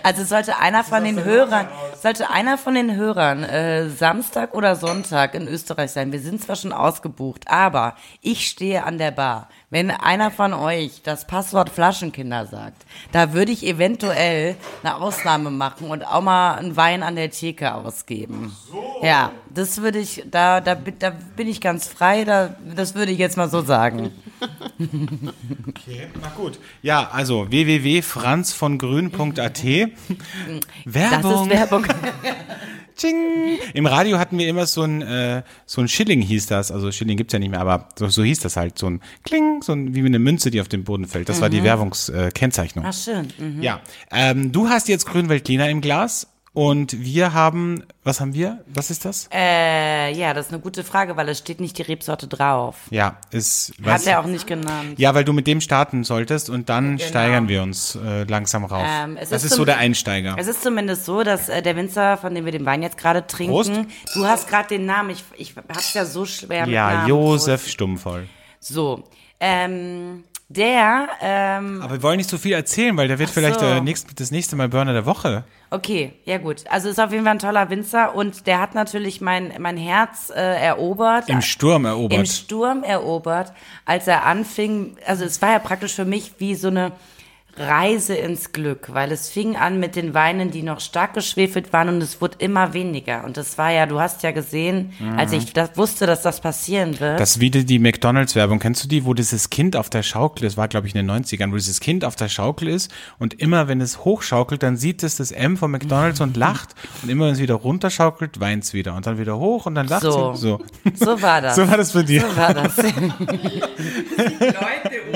[0.03, 1.67] Also sollte einer von den Hörern,
[2.05, 6.11] sollte einer von den Hörern äh, Samstag oder Sonntag in Österreich sein.
[6.11, 9.49] Wir sind zwar schon ausgebucht, aber ich stehe an der Bar.
[9.71, 15.89] Wenn einer von euch das Passwort Flaschenkinder sagt, da würde ich eventuell eine Ausnahme machen
[15.89, 18.55] und auch mal einen Wein an der Theke ausgeben.
[19.01, 23.17] Ja, das würde ich, da, da, da bin ich ganz frei, da, das würde ich
[23.17, 24.11] jetzt mal so sagen.
[25.67, 26.59] Okay, na gut.
[26.81, 29.37] Ja, also www.franzvongrün.at.
[29.37, 29.61] Das
[30.85, 31.43] Werbung.
[31.43, 31.85] ist Werbung.
[32.95, 33.59] Tsching.
[33.73, 36.71] Im Radio hatten wir immer so ein, äh, so ein Schilling hieß das.
[36.71, 38.77] Also Schilling gibt's ja nicht mehr, aber so, so hieß das halt.
[38.79, 41.27] So ein Kling, so ein, wie eine Münze, die auf den Boden fällt.
[41.27, 42.85] Das war die Werbungskennzeichnung.
[42.87, 43.27] Ach schön.
[43.37, 43.61] Mhm.
[43.61, 43.81] Ja.
[44.11, 48.63] Ähm, du hast jetzt Grünweltliner im Glas Und wir haben, was haben wir?
[48.73, 49.29] Was ist das?
[49.31, 52.77] Äh, ja, das ist eine gute Frage, weil es steht nicht die Rebsorte drauf.
[52.89, 53.73] Ja, ist.
[53.85, 54.97] Hat er auch nicht genannt.
[54.97, 58.83] Ja, weil du mit dem starten solltest und dann steigern wir uns äh, langsam rauf.
[58.87, 60.35] Ähm, es das ist ist so der Einsteiger.
[60.37, 63.27] Es ist zumindest so, dass äh, der Winzer, von dem wir den Wein jetzt gerade
[63.27, 63.71] trinken, Prost.
[64.15, 67.09] du hast gerade den Namen, ich, ich hab's ja so schwer mit Ja, Namen.
[67.09, 68.27] Josef Stummvoll.
[68.61, 69.03] So,
[69.41, 73.65] ähm, der, ähm, Aber wir wollen nicht so viel erzählen, weil der wird vielleicht so.
[73.65, 75.43] äh, nächst, das nächste Mal Burner der Woche.
[75.75, 76.63] Okay, ja gut.
[76.69, 80.31] Also ist auf jeden Fall ein toller Winzer und der hat natürlich mein, mein Herz
[80.35, 81.29] äh, erobert.
[81.29, 82.19] Im Sturm erobert.
[82.19, 83.53] Im Sturm erobert,
[83.85, 86.91] als er anfing, also es war ja praktisch für mich wie so eine
[87.57, 91.89] Reise ins Glück, weil es fing an mit den Weinen, die noch stark geschwefelt waren
[91.89, 93.23] und es wurde immer weniger.
[93.23, 96.99] Und das war ja, du hast ja gesehen, als ich das wusste, dass das passieren
[96.99, 97.13] wird.
[97.13, 97.17] Mhm.
[97.17, 98.59] Das ist wieder die McDonalds-Werbung.
[98.59, 101.23] Kennst du die, wo dieses Kind auf der Schaukel, das war glaube ich in den
[101.23, 105.03] 90ern, wo dieses Kind auf der Schaukel ist und immer wenn es hochschaukelt, dann sieht
[105.03, 108.73] es das M von McDonalds und lacht und immer wenn es wieder runterschaukelt, weint es
[108.73, 110.33] wieder und dann wieder hoch und dann lacht So.
[110.33, 110.41] sie.
[110.41, 110.61] So.
[110.95, 111.55] so war das.
[111.65, 112.21] so war das bei dir.
[112.21, 112.75] So war das.
[112.77, 112.93] Leute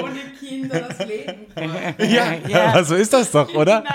[0.02, 1.00] ohne Kinder das
[1.32, 3.84] Leben Ja, aber so ist das doch, oder?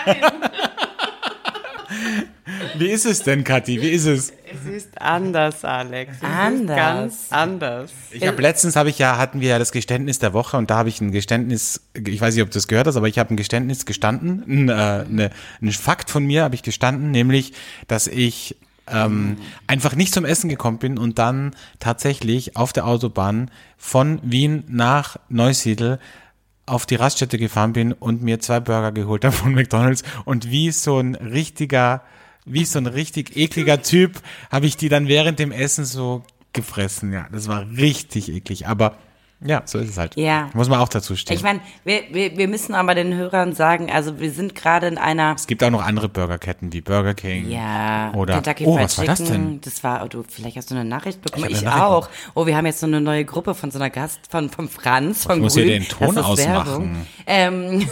[2.77, 3.81] Wie ist es denn, Kathi?
[3.81, 4.33] Wie ist es?
[4.53, 6.16] Es ist anders, Alex.
[6.16, 6.61] Es Anders.
[6.61, 7.92] Ist ganz anders.
[8.11, 10.77] Ich habe letztens habe ich ja hatten wir ja das Geständnis der Woche und da
[10.77, 13.33] habe ich ein Geständnis, ich weiß nicht, ob du das gehört hast, aber ich habe
[13.33, 15.31] ein Geständnis gestanden, ein, äh, ne,
[15.62, 17.53] ein Fakt von mir habe ich gestanden, nämlich,
[17.87, 18.57] dass ich
[18.90, 24.64] ähm, einfach nicht zum Essen gekommen bin und dann tatsächlich auf der Autobahn von Wien
[24.68, 25.99] nach Neusiedl
[26.66, 30.70] auf die Raststätte gefahren bin und mir zwei Burger geholt habe von McDonalds und wie
[30.70, 32.03] so ein richtiger,
[32.44, 37.12] wie so ein richtig ekliger Typ habe ich die dann während dem Essen so gefressen.
[37.12, 38.96] Ja, das war richtig eklig, aber
[39.47, 40.17] ja, so ist es halt.
[40.17, 40.49] Ja.
[40.55, 41.37] Muss man auch dazu stehen.
[41.37, 44.97] Ich meine, wir, wir, wir müssen aber den Hörern sagen, also wir sind gerade in
[44.97, 47.51] einer es gibt auch noch andere Burgerketten wie Burger King.
[47.51, 49.61] Ja, Oder, Kentucky oh, Fried was war das Chicken, denn?
[49.61, 51.47] Das war, oh, du, vielleicht hast du eine Nachricht bekommen.
[51.51, 52.09] Ich Ich, Nachricht auch.
[52.35, 55.25] Oh, wir haben jetzt so eine neue Gruppe von so einer Gast, von, von Franz,
[55.25, 55.65] von muss Grün.
[55.65, 57.07] hier den Ton ausmachen.
[57.27, 57.87] Ähm,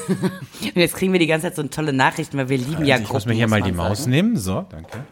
[0.63, 3.03] und jetzt kriegen wir die ganze Zeit so tolle Nachrichten, weil wir lieben ja ich
[3.03, 3.17] Gruppen.
[3.17, 4.11] muss mir hier mal die Maus sagen.
[4.11, 4.37] nehmen.
[4.37, 5.05] So, danke.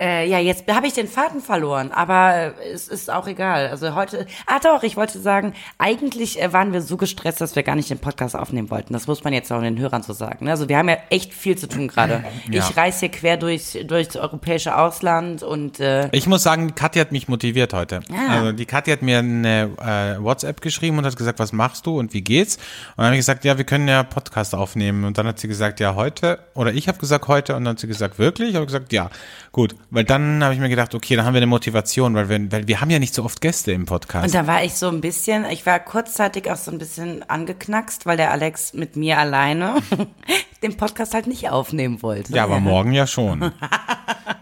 [0.00, 3.68] Äh, ja, jetzt habe ich den Faden verloren, aber äh, es ist auch egal.
[3.68, 7.62] Also heute, ah doch, ich wollte sagen, eigentlich äh, waren wir so gestresst, dass wir
[7.62, 8.92] gar nicht den Podcast aufnehmen wollten.
[8.92, 10.46] Das muss man jetzt auch den Hörern so sagen.
[10.46, 10.50] ne?
[10.50, 12.24] Also wir haben ja echt viel zu tun gerade.
[12.50, 12.68] Ja.
[12.68, 17.12] Ich reise hier quer durch durchs europäische Ausland und äh, Ich muss sagen, Katja hat
[17.12, 18.00] mich motiviert heute.
[18.12, 18.34] Ah.
[18.38, 21.98] Also die Katja hat mir eine äh, WhatsApp geschrieben und hat gesagt, was machst du
[21.98, 22.56] und wie geht's?
[22.56, 25.04] Und dann habe ich gesagt, ja, wir können ja Podcast aufnehmen.
[25.04, 26.40] Und dann hat sie gesagt, ja, heute.
[26.54, 27.56] Oder ich habe gesagt, heute.
[27.56, 28.50] Und dann hat sie gesagt, wirklich?
[28.50, 29.10] Ich habe gesagt, ja,
[29.52, 29.74] gut.
[29.94, 32.66] Weil dann habe ich mir gedacht, okay, dann haben wir eine Motivation, weil wir, weil
[32.66, 34.26] wir haben ja nicht so oft Gäste im Podcast.
[34.26, 38.04] Und da war ich so ein bisschen, ich war kurzzeitig auch so ein bisschen angeknackst,
[38.04, 39.76] weil der Alex mit mir alleine
[40.64, 42.32] den Podcast halt nicht aufnehmen wollte.
[42.32, 43.38] ja, aber morgen ja schon.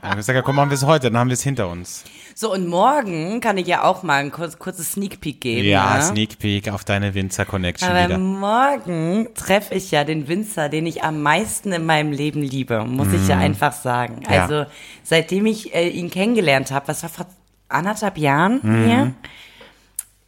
[0.01, 1.69] Dann habe ich gesagt, ja, komm, machen wir es heute, dann haben wir es hinter
[1.69, 2.05] uns.
[2.35, 5.69] So, und morgen kann ich ja auch mal ein kurz, kurzes Sneak Peek geben.
[5.69, 6.03] Ja, ne?
[6.03, 8.19] Sneak Peek auf deine Winzer Connection Aber wieder.
[8.19, 13.13] morgen treffe ich ja den Winzer, den ich am meisten in meinem Leben liebe, muss
[13.13, 14.17] ich ja einfach sagen.
[14.27, 14.33] Mhm.
[14.33, 14.43] Ja.
[14.43, 14.67] Also
[15.03, 17.27] seitdem ich äh, ihn kennengelernt habe, was war vor
[17.69, 18.85] anderthalb Jahren Mhm.
[18.85, 19.15] hier,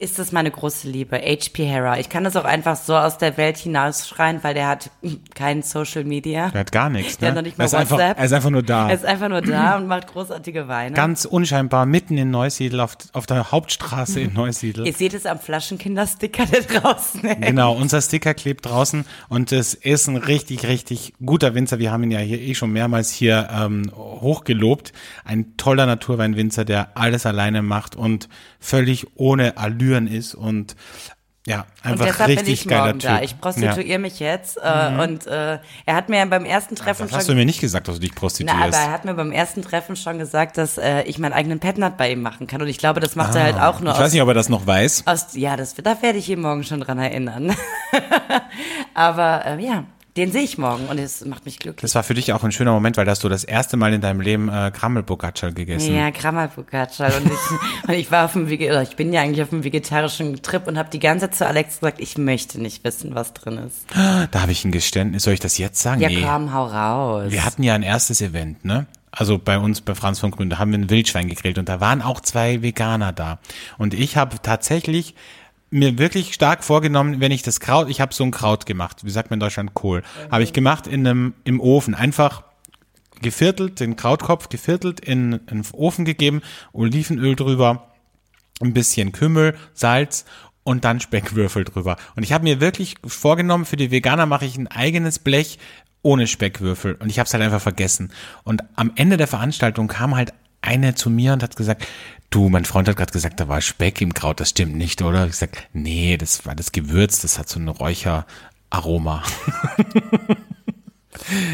[0.05, 1.65] ist das meine große Liebe, H.P.
[1.65, 1.99] Hera.
[1.99, 4.91] Ich kann das auch einfach so aus der Welt hinausschreien, weil der hat
[5.35, 6.51] kein Social Media.
[6.51, 7.31] Der hat gar nichts, Der ne?
[7.31, 8.19] hat noch nicht er, mal ist einfach, WhatsApp.
[8.19, 8.89] er ist einfach nur da.
[8.91, 10.95] Er ist einfach nur da und macht großartige Weine.
[10.95, 14.87] Ganz unscheinbar, mitten in Neusiedl, auf, auf der Hauptstraße in Neusiedl.
[14.87, 17.23] Ihr seht es am Flaschenkindersticker da draußen.
[17.41, 21.79] Genau, unser Sticker klebt draußen und es ist ein richtig, richtig guter Winzer.
[21.79, 24.93] Wir haben ihn ja hier eh schon mehrmals hier ähm, hochgelobt.
[25.25, 28.29] Ein toller Naturweinwinzer, der alles alleine macht und
[28.61, 29.57] völlig ohne
[29.95, 30.77] Allüren ist und
[31.47, 33.11] ja, Und einfach deshalb bin richtig ich geiler morgen Typ.
[33.11, 33.21] da.
[33.21, 34.57] Ich prostituiere mich jetzt.
[34.57, 37.61] Äh, Und äh, er hat mir beim ersten Treffen Das schon hast du mir nicht
[37.61, 38.63] gesagt, dass du dich Na, prostituierst.
[38.63, 41.99] aber er hat mir beim ersten Treffen schon gesagt, dass äh, ich meinen eigenen Petnat
[41.99, 42.63] bei ihm machen kann.
[42.63, 44.33] Und ich glaube, das macht er halt auch nur ich aus, weiß nicht, ob er
[44.35, 45.03] das noch weiß.
[45.07, 45.35] aus.
[45.35, 47.55] Ja, das, da werde ich ihn morgen schon dran erinnern.
[48.95, 49.85] aber äh, ja,
[50.17, 51.83] den sehe ich morgen und es macht mich glücklich.
[51.83, 53.93] Das war für dich auch ein schöner Moment, weil da hast du das erste Mal
[53.93, 55.95] in deinem Leben äh, Krammelbocaccia gegessen.
[55.95, 57.07] Ja, Krammerfocaccia.
[57.07, 57.43] Und ich,
[57.89, 60.91] und ich war auf dem ich bin ja eigentlich auf einem vegetarischen Trip und habe
[60.91, 63.87] die ganze Zeit zu Alex gesagt, ich möchte nicht wissen, was drin ist.
[63.95, 65.25] Da habe ich ein Geständnis.
[65.25, 66.01] Soll ich das jetzt sagen?
[66.01, 66.23] Ja, nee.
[66.23, 67.33] komm, hau raus.
[67.33, 68.87] Wir hatten ja ein erstes Event, ne?
[69.11, 71.81] Also bei uns, bei Franz von Grün, da haben wir ein Wildschwein gegrillt und da
[71.81, 73.39] waren auch zwei Veganer da.
[73.79, 75.15] Und ich habe tatsächlich
[75.75, 79.11] mir wirklich stark vorgenommen, wenn ich das Kraut, ich habe so ein Kraut gemacht, wie
[79.11, 82.45] sagt man in Deutschland, Kohl, habe ich gemacht in einem, im Ofen, einfach
[83.21, 87.89] geviertelt, den Krautkopf geviertelt, in, in den Ofen gegeben, Olivenöl drüber,
[88.61, 90.25] ein bisschen Kümmel, Salz
[90.63, 91.97] und dann Speckwürfel drüber.
[92.15, 95.59] Und ich habe mir wirklich vorgenommen, für die Veganer mache ich ein eigenes Blech
[96.03, 96.95] ohne Speckwürfel.
[96.95, 98.13] Und ich habe es halt einfach vergessen.
[98.45, 100.35] Und am Ende der Veranstaltung kam halt
[100.65, 101.87] eine zu mir und hat gesagt,
[102.31, 105.25] du, mein Freund hat gerade gesagt, da war Speck im Kraut, das stimmt nicht, oder?
[105.25, 109.23] Ich gesagt, nee, das war das Gewürz, das hat so ein Räucheraroma.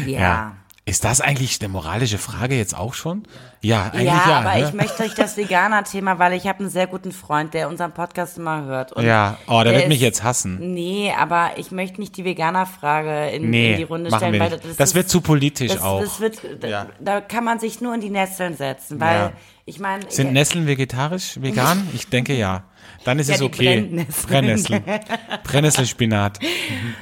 [0.05, 0.55] Ja.
[0.83, 3.23] Ist das eigentlich eine moralische Frage jetzt auch schon?
[3.61, 4.39] Ja, eigentlich Ja, ja.
[4.39, 4.65] aber ne?
[4.67, 8.39] ich möchte euch das Veganer-Thema, weil ich habe einen sehr guten Freund, der unseren Podcast
[8.39, 8.97] immer hört.
[8.99, 10.73] Ja, oh, der wird mich ist- jetzt hassen.
[10.73, 14.61] Nee, aber ich möchte nicht die Veganer-Frage in, Nee, in die Runde stellen, weil das,
[14.75, 16.01] Das ist- wird zu politisch das, auch.
[16.01, 16.85] Das wird, da, Ja.
[16.99, 19.31] da kann man sich nur in die Nesseln setzen, weil Ja.
[19.65, 21.87] ich meine, Sind Nesseln vegetarisch, vegan?
[21.93, 22.63] Ich denke ja.
[23.03, 24.05] Dann ist Ja, es okay.
[24.27, 24.81] Brennnessel.
[25.43, 26.39] Brennnesselspinat.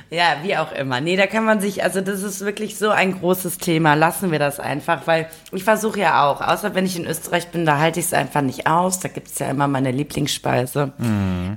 [0.10, 1.02] Ja, wie auch immer.
[1.02, 3.94] Nee, da kann man sich, also das ist wirklich so ein großes Thema.
[3.96, 7.66] Lassen wir das einfach, weil ich versuche ja auch, außer wenn ich in Österreich bin,
[7.66, 9.00] da halte ich es einfach nicht aus.
[9.00, 10.94] Da gibt's ja immer meine Lieblingsspeise.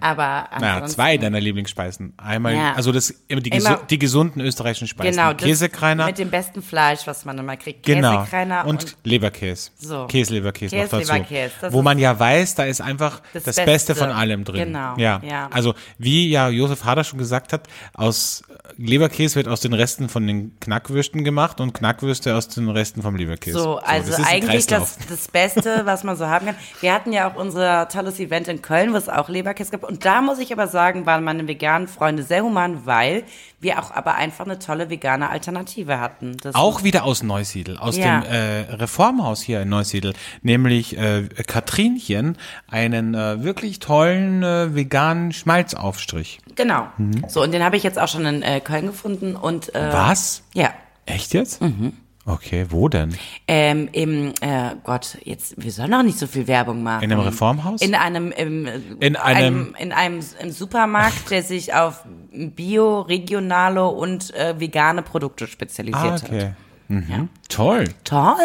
[0.01, 2.15] Aber Naja, zwei deiner Lieblingsspeisen.
[2.17, 2.73] Einmal, Ja.
[2.75, 5.13] also das, die, Immer- die gesunden österreichischen Speisen.
[5.23, 6.07] Genau, Käsekreiner.
[6.07, 7.85] mit dem besten Fleisch, was man immer kriegt.
[7.87, 8.19] Genau.
[8.21, 9.71] Käsekreiner Und, und, Leberkäse.
[9.79, 10.07] So.
[10.07, 10.97] Käse-Leberkäse noch dazu.
[10.99, 13.73] Käse-Leberkäse, das Wo man ja weiß, da ist einfach das, Das Beste.
[13.73, 13.95] Beste.
[13.95, 14.67] von allem drin.
[14.67, 15.21] Genau, Ja.
[15.23, 15.49] ja.
[15.53, 18.43] Also, wie ja Josef Hader schon gesagt hat, aus
[18.79, 23.17] Leberkäse wird aus den Resten von den Knackwürsten gemacht und Knackwürste aus den Resten vom
[23.17, 23.59] Leberkäse.
[23.59, 26.55] So, also das ist ein eigentlich das, das Beste, was man so haben kann.
[26.81, 29.85] Wir hatten ja auch unser tolles Event in Köln, wo es auch Leberkäse gab.
[29.85, 33.25] Und da muss ich aber sagen, waren meine veganen Freunde sehr human, weil
[33.61, 36.37] wir auch aber einfach eine tolle vegane Alternative hatten.
[36.43, 38.21] Das Auch wieder aus Neusiedl, aus Ja.
[38.21, 45.33] dem äh, Reformhaus hier in Neusiedl, nämlich äh, Katrinchen, einen äh, wirklich tollen äh, veganen
[45.33, 46.41] Schmalzaufstrich.
[46.55, 46.87] Genau.
[46.99, 47.25] Mhm.
[47.29, 49.37] So, und den habe ich jetzt auch schon in äh, Köln gefunden.
[49.37, 50.43] Und, äh, Was?
[50.55, 50.71] Ja.
[51.07, 51.61] Echt jetzt?
[51.61, 51.95] Mhm.
[52.25, 53.17] Okay, wo denn?
[53.49, 57.03] Ähm, Im, äh, Gott, jetzt, wir sollen auch nicht so viel Werbung machen.
[57.03, 57.83] In einem Reformhaus?
[57.83, 58.69] In einem, im,
[59.01, 65.49] In einem- in einem im Supermarkt, der sich auf Bio, regionale und äh, vegane Produkte
[65.49, 66.55] spezialisiert Ah, hat.
[66.89, 67.29] Mhm.
[67.49, 67.85] Toll.
[68.05, 68.37] Toll.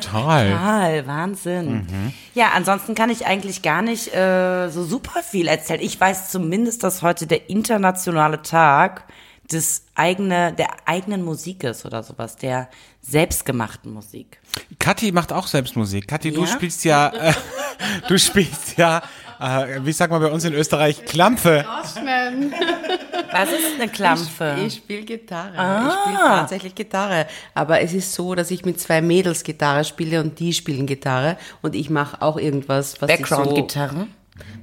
[0.00, 1.86] Toll, Wahnsinn.
[2.34, 5.80] Ja, ansonsten kann ich eigentlich gar nicht äh, so super viel erzählen.
[5.80, 9.04] Ich weiß zumindest, dass heute der internationale Tag
[9.50, 12.68] des eigene, der eigenen Musik ist oder sowas, der
[13.00, 14.40] selbstgemachten Musik.
[14.80, 16.08] Kathi macht auch selbst Musik.
[16.08, 16.46] Kathi, du Ja?
[16.48, 17.32] spielst ja, äh,
[18.08, 19.02] du spielst ja,
[19.38, 21.64] äh, wie sagt man bei uns in Österreich, Klampfe.
[23.32, 24.56] Was ist eine Klampfe?
[24.66, 25.86] Ich spiele Gitarre.
[25.86, 27.26] Ich spiele tatsächlich Gitarre.
[27.54, 31.36] Aber es ist so, dass ich mit zwei Mädels Gitarre spiele und die spielen Gitarre.
[31.62, 34.06] Und ich mache auch irgendwas, was ich so, Background-Gitarre?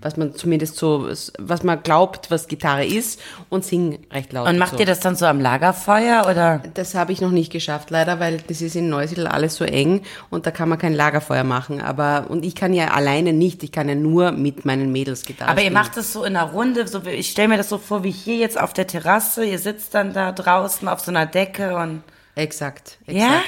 [0.01, 1.09] Was man zumindest so,
[1.39, 4.47] was man glaubt, was Gitarre ist und sing recht laut.
[4.47, 4.79] Und macht so.
[4.79, 6.61] ihr das dann so am Lagerfeuer oder?
[6.73, 10.01] Das habe ich noch nicht geschafft, leider, weil das ist in Neusiedl alles so eng
[10.29, 11.81] und da kann man kein Lagerfeuer machen.
[11.81, 15.51] Aber und ich kann ja alleine nicht, ich kann ja nur mit meinen Mädels Gitarre
[15.51, 15.73] Aber ihr spielen.
[15.73, 18.37] macht es so in einer Runde, so ich stelle mir das so vor wie hier
[18.37, 22.03] jetzt auf der Terrasse, ihr sitzt dann da draußen auf so einer Decke und
[22.35, 23.15] Exakt, exakt.
[23.15, 23.41] Ja?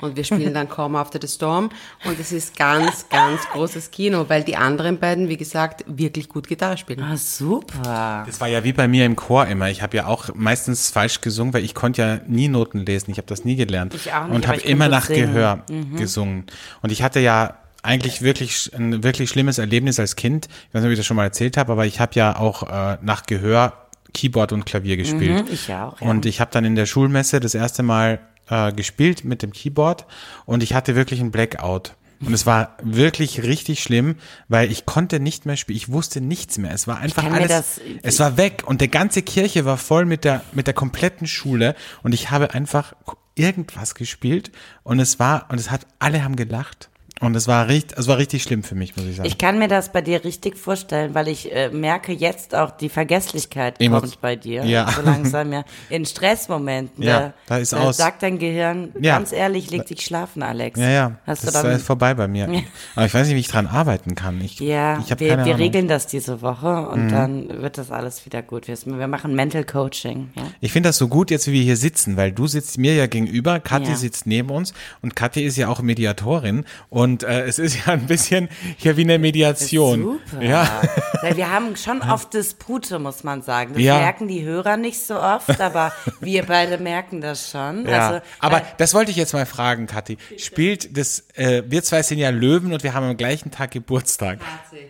[0.00, 1.70] Und wir spielen dann Come After the Storm
[2.04, 6.48] und es ist ganz, ganz großes Kino, weil die anderen beiden, wie gesagt, wirklich gut
[6.48, 7.00] Gitarre spielen.
[7.00, 8.24] ah, super.
[8.26, 9.70] Das war ja wie bei mir im Chor immer.
[9.70, 13.12] Ich habe ja auch meistens falsch gesungen, weil ich konnte ja nie Noten lesen.
[13.12, 13.94] Ich habe das nie gelernt.
[13.94, 15.32] Ich auch nicht, Und habe immer nach singen.
[15.32, 15.64] Gehör
[15.96, 16.46] gesungen.
[16.82, 20.48] Und ich hatte ja eigentlich wirklich ein wirklich schlimmes Erlebnis als Kind.
[20.68, 22.64] Ich weiß nicht, ob ich das schon mal erzählt habe, aber ich habe ja auch
[22.64, 23.74] äh, nach Gehör
[24.14, 25.46] Keyboard und Klavier gespielt.
[25.50, 26.08] ich auch, ja.
[26.08, 30.06] Und ich habe dann in der Schulmesse das erste Mal äh, gespielt mit dem Keyboard
[30.46, 31.94] und ich hatte wirklich einen Blackout.
[32.24, 34.14] Und es war wirklich richtig schlimm,
[34.46, 35.76] weil ich konnte nicht mehr spielen.
[35.76, 36.70] Ich wusste nichts mehr.
[36.72, 37.48] Es war einfach alles.
[37.48, 41.26] das- es war weg und der ganze Kirche war voll mit der mit der kompletten
[41.26, 41.74] Schule
[42.04, 42.92] und ich habe einfach
[43.34, 44.52] irgendwas gespielt
[44.84, 46.90] und es war und es hat alle haben gelacht
[47.22, 49.26] und es war richtig es war richtig schlimm für mich, muss ich sagen.
[49.28, 52.88] Ich kann mir das bei dir richtig vorstellen, weil ich äh, merke jetzt auch, die
[52.88, 54.64] Vergesslichkeit Emo- kommt bei dir.
[54.64, 54.90] Ja.
[54.90, 55.64] So langsam, ja.
[55.88, 57.02] In Stressmomenten.
[57.04, 57.96] Ja, da ist aus.
[57.96, 59.16] Sagt dein Gehirn, Ja.
[59.16, 60.78] ganz ehrlich, leg dich schlafen, Alex.
[60.78, 62.48] ja, ja, Hast du das dann, ist vorbei bei mir.
[62.96, 64.40] Aber ich weiß nicht, wie ich dran arbeiten kann.
[64.40, 65.56] Ich, ja, ich wir, keine wir Ahnung.
[65.56, 67.10] regeln das diese Woche und Mhm.
[67.10, 68.68] dann wird das alles wieder gut.
[68.68, 70.30] Wir, wir machen Mental Coaching.
[70.36, 70.42] Ja?
[70.60, 73.06] Ich finde das so gut, jetzt wie wir hier sitzen, weil du sitzt mir ja
[73.06, 77.86] gegenüber, Kathi sitzt neben uns und Kathi ist ja auch Mediatorin und äh, es ist
[77.86, 80.20] ja ein bisschen hier wie eine Mediation.
[80.30, 80.42] Super.
[80.42, 80.82] Ja.
[81.22, 83.74] Weil wir haben schon oft Dispute, muss man sagen.
[83.74, 83.98] Das Ja.
[83.98, 87.86] merken die Hörer nicht so oft, aber wir beide merken das schon.
[87.86, 90.16] Ja, Also, aber weil- das wollte ich jetzt mal fragen, Kathi.
[90.38, 94.38] Spielt das, äh, wir zwei sind ja Löwen und wir haben am gleichen Tag Geburtstag.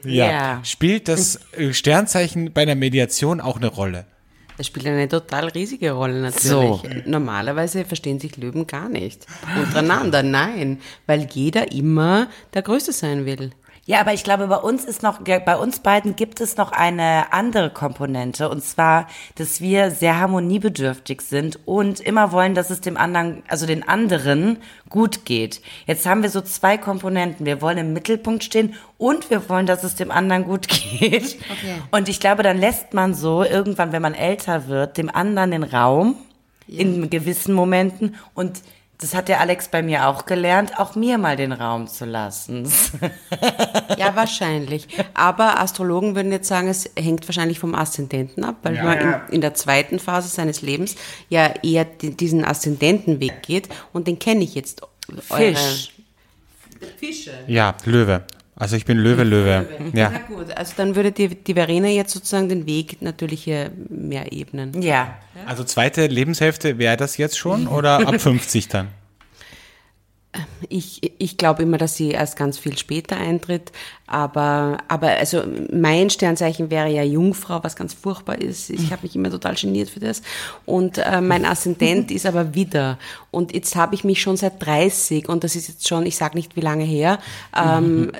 [0.05, 0.31] Ja.
[0.31, 0.61] Ja.
[0.65, 4.05] Spielt das äh, Sternzeichen bei der Mediation auch eine Rolle?
[4.57, 6.43] Das spielt eine total riesige Rolle natürlich.
[6.45, 6.83] So.
[7.07, 9.27] Normalerweise verstehen sich Löwen gar nicht
[9.59, 13.53] untereinander, nein, weil jeder immer der Größte sein will.
[13.85, 17.33] Ja, aber ich glaube, bei uns ist noch, bei uns beiden gibt es noch eine
[17.33, 22.97] andere Komponente und zwar, dass wir sehr harmoniebedürftig sind und immer wollen, dass es dem
[22.97, 24.59] anderen, also den anderen
[24.89, 25.63] gut geht.
[25.87, 27.45] Jetzt haben wir so zwei Komponenten.
[27.45, 31.39] Wir wollen im Mittelpunkt stehen und wir wollen, dass es dem anderen gut geht.
[31.51, 31.83] Okay.
[31.91, 35.65] Und ich glaube, dann lässt man so irgendwann, wenn man älter wird, dem anderen den
[35.65, 36.15] Raum
[36.69, 38.63] in gewissen Momenten und
[39.03, 42.71] das hat der Alex bei mir auch gelernt, auch mir mal den Raum zu lassen.
[43.99, 44.89] Ja, wahrscheinlich.
[45.15, 48.85] Aber Astrologen würden jetzt sagen, es hängt wahrscheinlich vom Aszendenten ab, weil Ja.
[48.85, 50.97] man in, in der zweiten Phase seines Lebens
[51.29, 54.81] ja eher di- diesen Aszendentenweg geht und den kenne ich jetzt.
[55.21, 55.93] Fisch.
[56.97, 57.33] Fische.
[57.47, 58.25] Ja, Löwe.
[58.63, 59.67] Also ich bin Löwe, Löwe.
[59.93, 60.13] Na Ja.
[60.29, 64.81] gut, also dann würde die, die Verena jetzt sozusagen den Weg natürlich hier mehr ebnen.
[64.81, 65.19] Ja.
[65.47, 68.87] Also zweite Lebenshälfte wäre das jetzt schon oder ab 50 dann?
[70.69, 73.73] Ich, ich glaube immer, dass sie erst ganz viel später eintritt,
[74.07, 75.43] aber, aber also
[75.73, 78.71] mein Sternzeichen wäre ja Jungfrau, was ganz furchtbar ist.
[78.71, 80.23] Ich habe mich immer total geniert für das.
[80.65, 82.99] Und äh, mein Aszendent ist aber wieder.
[83.31, 86.37] Und jetzt habe ich mich schon seit 30, und das ist jetzt schon, ich sage
[86.37, 87.19] nicht wie lange her,
[87.55, 88.13] ähm,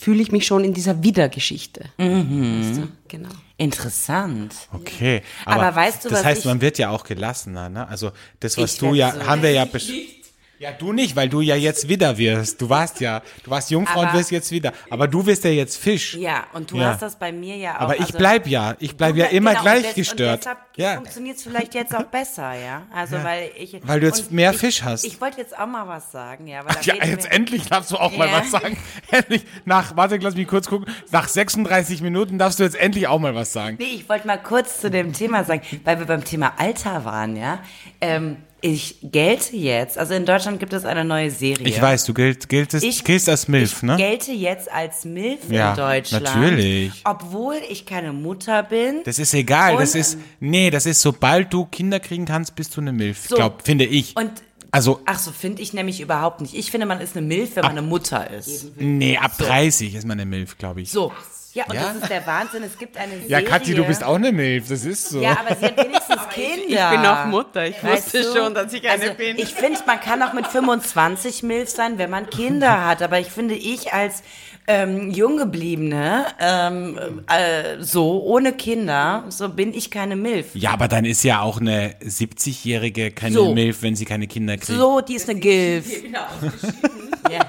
[0.00, 1.80] fühle ich mich schon in dieser Wiedergeschichte.
[1.96, 2.88] Weißt du?
[3.08, 3.28] Genau.
[3.56, 4.54] Interessant.
[4.72, 5.22] Okay.
[5.44, 7.88] Aber weißt du, das was heißt, ich- man wird ja auch gelassener, ne?
[7.88, 9.92] Also das, was du ja, so- haben wir ja besch-
[10.58, 12.60] ja, du nicht, weil du ja jetzt wieder wirst.
[12.60, 14.72] Du warst ja, du warst Jungfrau und Aber- wirst jetzt wieder.
[14.90, 16.14] Aber du wirst ja jetzt Fisch.
[16.14, 16.90] Ja, und du Ja.
[16.92, 17.80] hast das bei mir ja auch.
[17.82, 20.32] Aber ich also- bleib ja, ich bleib ja immer genau, gleich und des- gestört.
[20.34, 20.94] Und deshalb Ja.
[20.94, 22.82] funktioniert es vielleicht jetzt auch besser, ja.
[22.94, 23.78] Also weil ich.
[23.84, 25.04] Weil du jetzt und mehr ich, Fisch hast.
[25.04, 26.62] Ich wollte jetzt auch mal was sagen, ja.
[26.62, 28.40] Da Ja, jetzt wir- endlich darfst du auch mal Ja.
[28.40, 28.76] was sagen.
[29.10, 30.92] Endlich, nach, warte, lass mich kurz gucken.
[31.10, 33.76] Nach 36 Minuten darfst du jetzt endlich auch mal was sagen.
[33.78, 37.36] Nee, ich wollte mal kurz zu dem Thema sagen, weil wir beim Thema Alter waren,
[37.36, 37.60] ja.
[38.00, 41.66] Ähm, ich gelte jetzt, also in Deutschland gibt es eine neue Serie.
[41.66, 43.96] Ich weiß, du gilt, giltest, Ich- giltst als Milf, ich ne?
[43.96, 46.24] gelte jetzt als Milf Ja, in Deutschland.
[46.24, 46.92] natürlich.
[47.04, 49.02] Obwohl ich keine Mutter bin.
[49.04, 52.80] Das ist egal, das ist, nee, das ist, sobald du Kinder kriegen kannst, bist du
[52.80, 53.26] eine Milf.
[53.28, 53.36] So.
[53.36, 54.16] Glaub, finde ich.
[54.16, 54.30] Und
[54.70, 56.54] also, ach so, finde ich nämlich überhaupt nicht.
[56.54, 58.76] Ich finde, man ist eine Milf, wenn man eine Mutter ist.
[58.76, 60.90] nee, ab 30 ist man eine Milf, glaube ich.
[60.90, 61.12] So.
[61.58, 61.82] Ja, und Ja?
[61.92, 62.62] das ist der Wahnsinn.
[62.62, 63.44] Es gibt eine Ja, Serie.
[63.44, 65.20] Kathi, du bist auch eine Milf, das ist so.
[65.20, 66.68] Ja, aber sie hat wenigstens Kinder.
[66.68, 67.66] ich bin auch Mutter.
[67.66, 68.38] Ich Weißt wusste du?
[68.38, 69.36] schon, dass ich eine also, bin.
[69.38, 73.02] Ich finde, man kann auch mit 25 Milf sein, wenn man Kinder hat.
[73.02, 74.22] Aber ich finde, ich als
[74.68, 80.48] ähm, Junggebliebene, ähm, äh, so ohne Kinder, so bin ich keine Milf.
[80.54, 83.52] Ja, aber dann ist ja auch eine 70-Jährige keine So.
[83.54, 84.78] Milf, wenn sie keine Kinder kriegt.
[84.78, 85.90] So, die ist eine Gilf.
[87.30, 87.40] ja.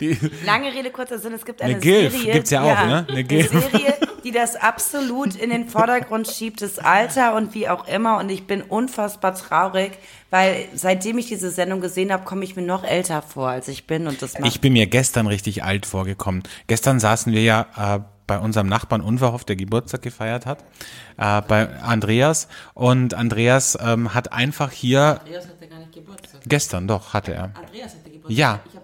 [0.00, 2.32] Die, Lange Rede, kurzer Sinn, es gibt eine, Eine Gilf Serie.
[2.32, 2.98] gibt's ja auch, ne?
[2.98, 3.50] Eine Eine, Gilf.
[3.50, 8.18] Serie, die das absolut in den Vordergrund schiebt, das Alter und wie auch immer.
[8.18, 9.92] Und ich bin unfassbar traurig,
[10.30, 13.86] weil seitdem ich diese Sendung gesehen habe, komme ich mir noch älter vor, als ich
[13.86, 14.06] bin.
[14.06, 16.42] Und das macht ich bin mir gestern richtig alt vorgekommen.
[16.68, 20.60] Gestern saßen wir ja äh, bei unserem Nachbarn Unverhofft, der Geburtstag gefeiert hat,
[21.18, 22.48] äh, bei Andreas.
[22.72, 26.40] Und Andreas ähm, hat einfach hier, Andreas hatte gar nicht Geburtstag.
[26.46, 27.50] gestern doch, hatte er.
[27.54, 28.30] Andreas hatte Geburtstag.
[28.38, 28.60] Ja.
[28.64, 28.76] Ich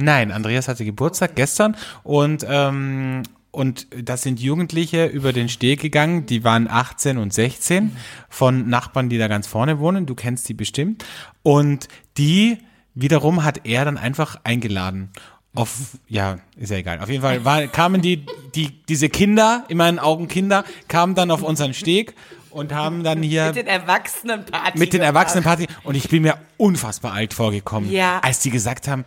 [0.00, 6.26] Nein, Andreas hatte Geburtstag gestern und ähm, und das sind Jugendliche über den Steg gegangen,
[6.26, 7.96] die waren 18 und 16
[8.28, 11.04] von Nachbarn, die da ganz vorne wohnen, du kennst die bestimmt
[11.42, 11.88] und
[12.18, 12.58] die
[12.94, 15.10] wiederum hat er dann einfach eingeladen.
[15.54, 17.00] Auf, ja, ist ja egal.
[17.00, 18.24] Auf jeden Fall war, kamen die,
[18.54, 22.14] die, diese Kinder, in meinen Augen Kinder, kamen dann auf unseren Steg
[22.50, 24.78] und haben dann hier mit den Erwachsenenparty.
[24.78, 25.00] mit den.
[25.00, 28.20] Erwachsenenparty und ich bin mir unfassbar alt vorgekommen, Ja.
[28.20, 29.04] als die gesagt haben,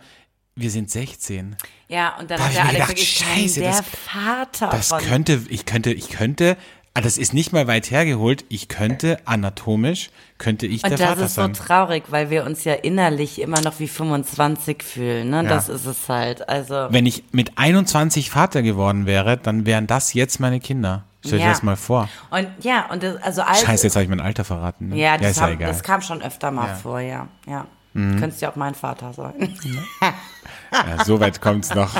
[0.54, 1.56] wir sind 16.
[1.88, 3.82] Ja, und dann Da hat der Alex gedacht, wirklich scheiße, der das-
[4.12, 6.56] Vater Das von könnte, ich könnte, ich könnte,
[6.94, 11.08] ah, das ist nicht mal weit hergeholt, ich könnte anatomisch, könnte ich Und der das
[11.08, 11.52] Vater ist so sein.
[11.54, 15.30] traurig, weil wir uns ja innerlich immer noch wie 25 fühlen.
[15.30, 15.36] Ne?
[15.36, 15.42] Ja.
[15.48, 16.48] Das ist es halt.
[16.48, 21.04] Also Wenn ich mit 21 Vater geworden wäre, dann wären das jetzt meine Kinder.
[21.24, 21.50] Stell dir Ja.
[21.50, 22.08] das mal vor.
[22.30, 24.88] und ja und das, also all, Scheiße, jetzt habe ich mein Alter verraten.
[24.88, 24.96] Ne?
[24.96, 25.68] Ja, das, ist ja egal.
[25.68, 25.72] Mhm.
[25.72, 26.74] das kam schon öfter mal Ja.
[26.74, 27.28] vor, ja.
[27.46, 27.64] ja.
[27.94, 29.54] Könntest ja auch mein Vater sein.
[30.72, 31.90] ja, so weit kommt's noch.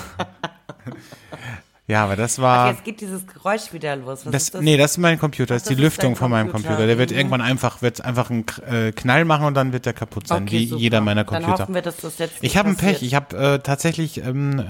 [1.88, 2.70] ja, aber das war.
[2.70, 4.24] Jetzt geht dieses Geräusch wieder los.
[4.24, 4.62] Was Das, ist das?
[4.62, 6.86] nee, das ist mein Computer, das ist Ach, die Lüftung von meinem Computer.
[6.86, 7.16] Der wird Mhm.
[7.18, 10.61] irgendwann einfach, wird einfach einen äh, Knall machen und dann wird der kaputt sein, Okay,
[10.61, 10.80] wie super.
[10.80, 11.62] jeder meiner Dann Computer.
[11.64, 12.76] hoffen wir, dass das jetzt Ich habe ein.
[12.76, 13.03] Pech.
[13.03, 14.62] Ich habe äh, tatsächlich ähm, äh,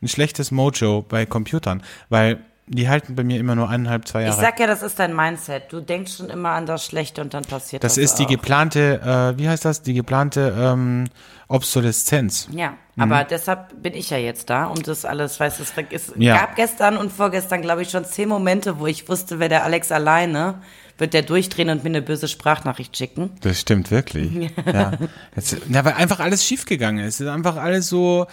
[0.00, 2.38] ein schlechtes Mojo bei Computern, weil
[2.68, 4.40] die halten bei mir immer nur eineinhalb, zwei Ich Jahre.
[4.40, 5.64] sag ja, das ist dein Mindset.
[5.72, 7.94] Du denkst schon immer an das Schlechte und dann passiert das.
[7.94, 8.28] das ist die auch.
[8.30, 9.00] geplante,
[9.36, 9.82] äh, wie heißt das?
[9.82, 11.04] Die geplante ähm,
[11.48, 12.48] Obsoleszenz.
[12.52, 16.12] Ja, aber deshalb bin ich ja jetzt da, um das alles, weißt du, es es
[16.16, 16.36] Ja.
[16.36, 19.90] gab gestern und vorgestern, glaube ich, schon zehn Momente, wo ich wusste, wer der Alex
[19.92, 20.60] alleine,
[20.98, 23.30] wird der durchdrehen und mir eine böse Sprachnachricht schicken.
[23.40, 24.50] Das stimmt wirklich.
[24.66, 24.92] Ja.
[25.34, 27.14] Jetzt, ja, weil einfach alles schiefgegangen ist.
[27.14, 28.26] Es ist einfach alles so.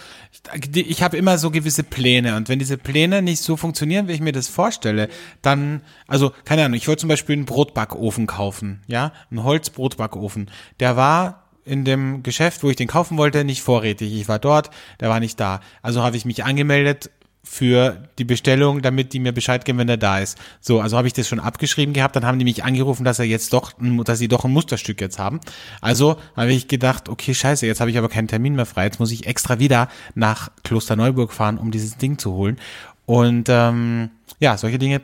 [0.54, 4.12] Ich, ich habe immer so gewisse Pläne und wenn diese Pläne nicht so funktionieren, wie
[4.12, 5.08] ich mir das vorstelle,
[5.40, 6.76] dann, also keine Ahnung.
[6.76, 10.50] Ich wollte zum Beispiel einen Brotbackofen kaufen, ja, einen Holzbrotbackofen.
[10.80, 14.12] Der war in dem Geschäft, wo ich den kaufen wollte, nicht vorrätig.
[14.14, 15.60] Ich war dort, der war nicht da.
[15.82, 17.10] Also habe ich mich angemeldet
[17.48, 20.36] für die Bestellung, damit die mir Bescheid geben, wenn er da ist.
[20.60, 23.24] So, also habe ich das schon abgeschrieben gehabt, dann haben die mich angerufen, dass er
[23.24, 25.40] jetzt doch, dass sie doch ein Musterstück jetzt haben.
[25.80, 28.98] Also habe ich gedacht, okay, scheiße, jetzt habe ich aber keinen Termin mehr frei, jetzt
[28.98, 32.58] muss ich extra wieder nach Klosterneuburg fahren, um dieses Ding zu holen.
[33.06, 35.00] Und ähm, ja, solche Dinge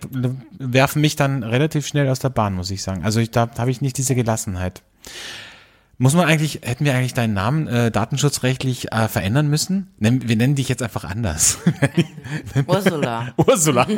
[0.59, 3.05] werfen mich dann relativ schnell aus der Bahn, muss ich sagen.
[3.05, 4.82] Also ich, da habe ich nicht diese Gelassenheit.
[6.03, 9.87] Muss man eigentlich, hätten wir eigentlich deinen Namen äh, datenschutzrechtlich äh, verändern müssen?
[10.01, 11.59] Nenn, wir nennen dich jetzt einfach anders.
[12.67, 13.33] Ursula.
[13.37, 13.87] Ursula.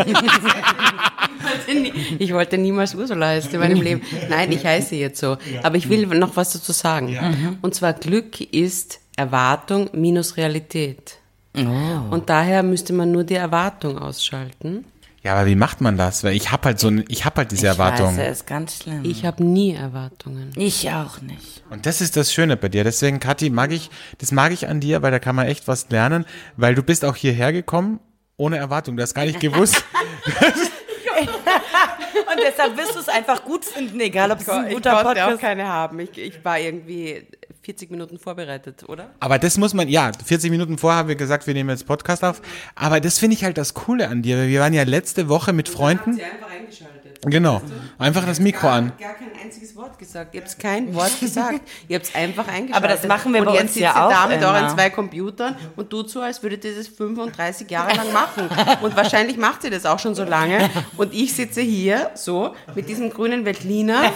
[2.18, 4.02] Ich wollte niemals Ursula heißen in meinem Leben.
[4.28, 5.36] Nein, ich heiße jetzt so.
[5.62, 7.10] Aber ich will noch was dazu sagen.
[7.10, 7.58] Mhm.
[7.62, 11.18] Und zwar Glück ist Erwartung minus Realität.
[11.54, 14.84] Und daher müsste man nur die Erwartung ausschalten.
[15.24, 16.22] Ja, aber wie macht man das?
[16.22, 18.16] Weil ich hab halt so, ein- ich hab halt diese Ich Erwartung.
[18.16, 19.00] weiß, ist ganz schlimm.
[19.04, 20.50] Ich habe nie Erwartungen.
[20.54, 21.62] Ich auch nicht.
[21.70, 22.84] Und das ist das Schöne bei dir.
[22.84, 25.88] Deswegen, Kathi, mag ich, das mag ich an dir, weil da kann man echt was
[25.88, 26.26] lernen,
[26.58, 28.00] weil du bist auch hierher gekommen
[28.36, 28.96] ohne Erwartung.
[28.98, 29.82] Du hast gar nicht gewusst.
[31.16, 35.08] Und deshalb wirst du es einfach gut finden, egal ob es ein Ich guter konnte
[35.24, 36.00] auch Podcast keine haben.
[36.00, 37.26] Ich, ich war irgendwie
[37.64, 39.10] 40 Minuten vorbereitet, oder?
[39.20, 42.22] Aber das muss man, ja, 40 Minuten vorher haben wir gesagt, wir nehmen jetzt Podcast
[42.22, 42.42] auf.
[42.74, 44.36] Aber das finde ich halt das Coole an dir.
[44.36, 46.10] weil Wir waren ja letzte Woche mit Freunden.
[46.12, 47.18] einfach eingeschaltet.
[47.26, 47.62] Genau.
[47.98, 48.92] Einfach das Mikro an.
[49.00, 50.34] Gar kein einziges Wort gesagt.
[50.34, 51.60] Ihr habt kein Wort gesagt.
[51.88, 52.74] Ihr habt es einfach eingeschaltet.
[52.76, 54.68] Aber das machen wir und bei jetzt uns sitzt ja ihr da auch mit euren
[54.70, 58.48] zwei Computern und tut so, als würdet ihr das 35 Jahre lang machen.
[58.82, 60.68] Und wahrscheinlich macht ihr das auch schon so lange.
[60.98, 64.12] Und ich sitze hier so mit diesem grünen Veltliner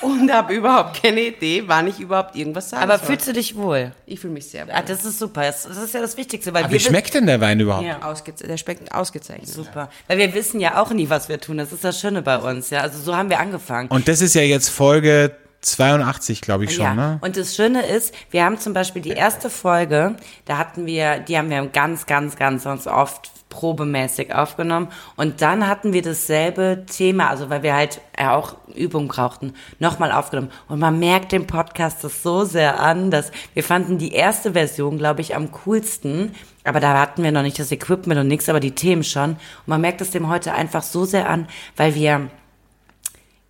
[0.00, 3.92] und habe überhaupt keine Idee, wann ich überhaupt irgendwas sagen Aber fühlst du dich wohl?
[4.06, 4.74] Ich fühle mich sehr wohl.
[4.74, 5.42] Ah, das ist super.
[5.42, 7.86] Das das ist ja das Wichtigste, weil Aber wir wie schmeckt denn der Wein überhaupt?
[7.86, 8.02] Ja.
[8.02, 9.48] Ausgeze der schmeckt ausgezeichnet.
[9.48, 9.90] Super.
[10.06, 11.58] Weil wir wissen ja auch nie, was wir tun.
[11.58, 12.80] Das ist das Schöne bei uns, ja.
[12.80, 13.88] Also so haben wir angefangen.
[13.88, 16.94] Und das ist ja jetzt Folge 82, glaube ich schon, ja.
[16.94, 17.18] ne?
[17.20, 21.36] Und das Schöne ist, wir haben zum Beispiel die erste Folge, da hatten wir, die
[21.36, 24.88] haben wir ganz, ganz, ganz, ganz oft probemäßig aufgenommen.
[25.16, 30.12] Und dann hatten wir dasselbe Thema, also weil wir halt ja auch Übung brauchten, nochmal
[30.12, 30.50] aufgenommen.
[30.68, 34.98] Und man merkt dem Podcast das so sehr an, dass wir fanden die erste Version,
[34.98, 36.34] glaube ich, am coolsten.
[36.64, 39.30] Aber da hatten wir noch nicht das Equipment und nichts, aber die Themen schon.
[39.30, 42.28] Und man merkt es dem heute einfach so sehr an, weil wir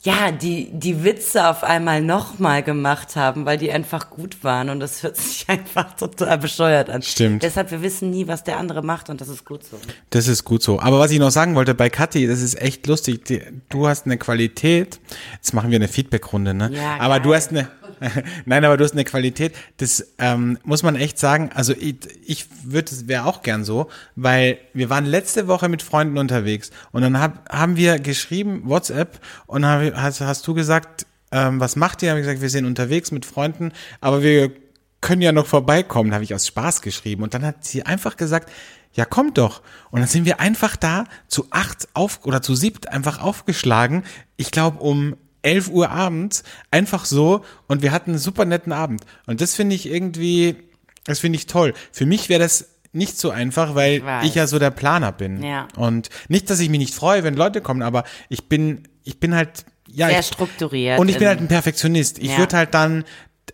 [0.05, 4.79] ja, die, die Witze auf einmal nochmal gemacht haben, weil die einfach gut waren und
[4.79, 7.03] das hört sich einfach total bescheuert an.
[7.03, 7.43] Stimmt.
[7.43, 9.77] Deshalb, wir wissen nie, was der andere macht und das ist gut so.
[10.11, 10.79] Das ist gut so.
[10.79, 13.25] Aber was ich noch sagen wollte bei Kathi, das ist echt lustig.
[13.25, 15.01] Die, du hast eine Qualität.
[15.35, 16.71] Jetzt machen wir eine Feedbackrunde, ne?
[16.73, 17.23] Ja, aber geil.
[17.23, 17.69] du hast eine,
[18.45, 19.55] nein, aber du hast eine Qualität.
[19.79, 21.51] Das ähm, muss man echt sagen.
[21.55, 25.83] Also ich, ich würde, es wäre auch gern so, weil wir waren letzte Woche mit
[25.83, 30.55] Freunden unterwegs und dann hab, haben wir geschrieben WhatsApp und dann hab, hast, hast du
[30.55, 32.11] gesagt, ähm, was macht ihr?
[32.11, 34.53] Haben wir gesagt, wir sind unterwegs mit Freunden, aber wir
[35.01, 37.23] können ja noch vorbeikommen, habe ich aus Spaß geschrieben.
[37.23, 38.51] Und dann hat sie einfach gesagt,
[38.95, 39.63] ja, kommt doch.
[39.91, 44.03] Und dann sind wir einfach da zu acht auf oder zu siebt einfach aufgeschlagen.
[44.37, 47.45] Ich glaube um 11 Uhr abends, einfach so.
[47.69, 49.05] Und wir hatten einen super netten Abend.
[49.27, 50.57] Und das finde ich irgendwie,
[51.05, 51.75] das finde ich toll.
[51.93, 55.43] Für mich wäre das nicht so einfach, weil Ich ich ja so der Planer bin.
[55.43, 55.69] Ja.
[55.77, 59.35] Und nicht, dass ich mich nicht freue, wenn Leute kommen, aber ich bin, ich bin
[59.35, 60.99] halt, ja, Sehr ich, strukturiert.
[60.99, 62.19] und ich bin in- halt ein Perfektionist.
[62.19, 62.39] Ich Ja.
[62.39, 63.05] würde halt dann,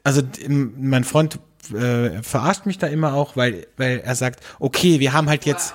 [0.02, 1.38] also mein Freund
[1.74, 5.72] äh, verarscht mich da immer auch, weil, weil er sagt, okay, wir haben halt jetzt.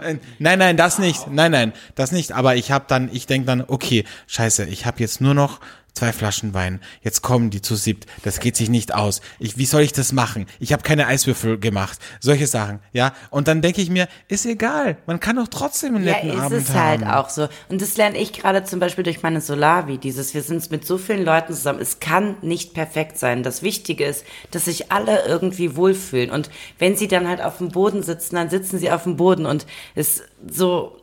[0.00, 1.26] Äh, Nein, nein, das nicht.
[1.28, 2.32] Nein, nein, das nicht.
[2.32, 5.58] Aber ich habe dann, ich denk dann, okay, scheiße, ich habe jetzt nur noch
[5.94, 6.80] zwei Flaschen Wein.
[7.02, 8.06] Jetzt kommen die zu siebt.
[8.22, 9.20] Das geht sich nicht aus.
[9.38, 10.46] Ich, wie soll ich das machen?
[10.58, 11.98] Ich habe keine Eiswürfel gemacht.
[12.20, 13.12] Solche Sachen, ja.
[13.30, 14.96] Und dann denke ich mir, ist egal.
[15.06, 17.04] Man kann doch trotzdem einen Ja, netten ist Abend es haben.
[17.04, 17.48] halt auch so.
[17.68, 20.98] Und das lerne ich gerade zum Beispiel durch meine Solavi, dieses, wir sind mit so
[20.98, 21.80] vielen Leuten zusammen.
[21.80, 23.42] Es kann nicht perfekt sein.
[23.42, 26.30] Das Wichtige ist, dass sich alle irgendwie wohlfühlen.
[26.30, 29.46] Und wenn sie dann halt auf dem Boden sitzen, dann sitzen sie auf dem Boden.
[29.46, 30.96] Und es so,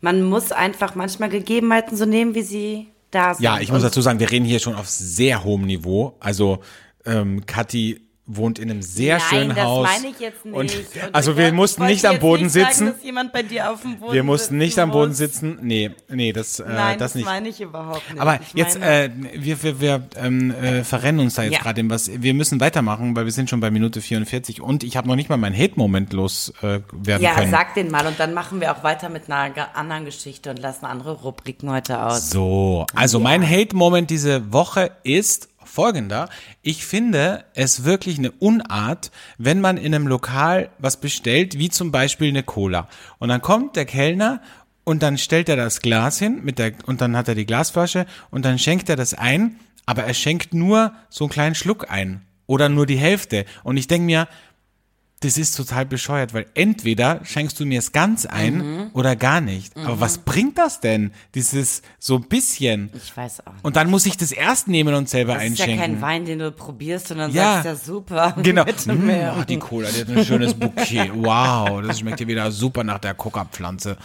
[0.00, 3.44] man muss einfach manchmal Gegebenheiten so nehmen, wie sie da sind.
[3.44, 6.16] Ja, ich muss dazu sagen, wir reden hier schon auf sehr hohem Niveau.
[6.20, 6.60] Also
[7.04, 9.86] ähm, Kathi wohnt in einem sehr Nein, schönen das Haus.
[9.86, 10.54] meine ich jetzt nicht.
[10.54, 12.86] Und, Und also wir mussten ich nicht am Boden nicht sagen, sitzen.
[12.86, 15.58] dass jemand bei dir auf dem Boden wir mussten nicht am Boden sitzen.
[15.60, 17.24] Nee, nee, das, äh, Nein, das das, nicht.
[17.26, 18.20] meine ich überhaupt nicht.
[18.20, 21.58] Aber ich jetzt, äh, wir, wir, wir ähm, äh, verrennen uns da jetzt Ja.
[21.60, 22.10] gerade in was.
[22.14, 25.28] Wir müssen weitermachen, weil wir sind schon bei Minute 44 und ich habe noch nicht
[25.28, 27.50] mal meinen Hate-Moment los äh, ja, können.
[27.50, 30.86] sag den mal und dann machen wir auch weiter mit einer anderen Geschichte und lassen
[30.86, 32.30] andere Rubriken heute aus.
[32.30, 36.28] So, also mein Hate-Moment diese Woche ist folgender.
[36.62, 41.90] Ich finde es wirklich eine Unart, wenn man in einem Lokal was bestellt, wie zum
[41.90, 42.88] Beispiel eine Cola.
[43.18, 44.40] Und dann kommt der Kellner
[44.84, 48.06] und dann stellt er das Glas hin mit der, und dann hat er die Glasflasche
[48.30, 52.22] und dann schenkt er das ein, aber er schenkt nur so einen kleinen Schluck ein.
[52.46, 53.46] Oder nur die Hälfte.
[53.62, 54.28] Und ich denke mir,
[55.24, 58.90] das ist total bescheuert, weil entweder schenkst du mir es ganz ein Mhm.
[58.92, 59.76] oder gar nicht.
[59.76, 61.12] Aber was bringt das denn?
[61.34, 62.90] Dieses so ein bisschen.
[62.94, 63.64] Ich weiß auch nicht.
[63.64, 66.02] Und dann muss ich das erst nehmen und selber Das ist ja kein einschenken.
[66.02, 67.62] Wein, den du probierst und dann Ja.
[67.62, 68.36] sagst, ja super.
[68.42, 68.64] Genau.
[68.86, 71.10] Mm, ach, die Cola, die hat ein schönes Bouquet.
[71.14, 73.96] Wow, das schmeckt hier wieder super nach der Coca-Pflanze.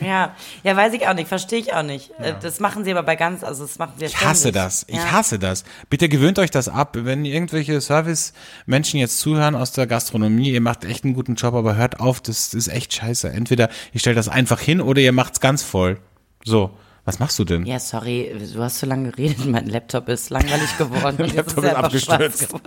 [0.00, 2.10] Ja, ja, weiß ich auch nicht, verstehe ich auch nicht.
[2.18, 4.62] Äh, Das machen sie aber bei ganz, also das machen sie ja Ich hasse ständig.
[4.62, 4.84] das.
[4.88, 5.12] Ich ja.
[5.12, 5.64] hasse das.
[5.90, 6.96] Bitte gewöhnt euch das ab.
[7.00, 11.76] Wenn irgendwelche Service-Menschen jetzt zuhören aus der Gastronomie, ihr macht echt einen guten Job, aber
[11.76, 13.28] hört auf, das ist echt scheiße.
[13.30, 15.98] Entweder ihr stellt das einfach hin oder ihr macht's ganz voll.
[16.44, 16.70] So.
[17.04, 17.66] Was machst du denn?
[17.66, 21.18] Ja, sorry, du hast so lange geredet, mein Laptop ist langweilig geworden.
[21.26, 22.48] jetzt Laptop ist einfach abgestürzt.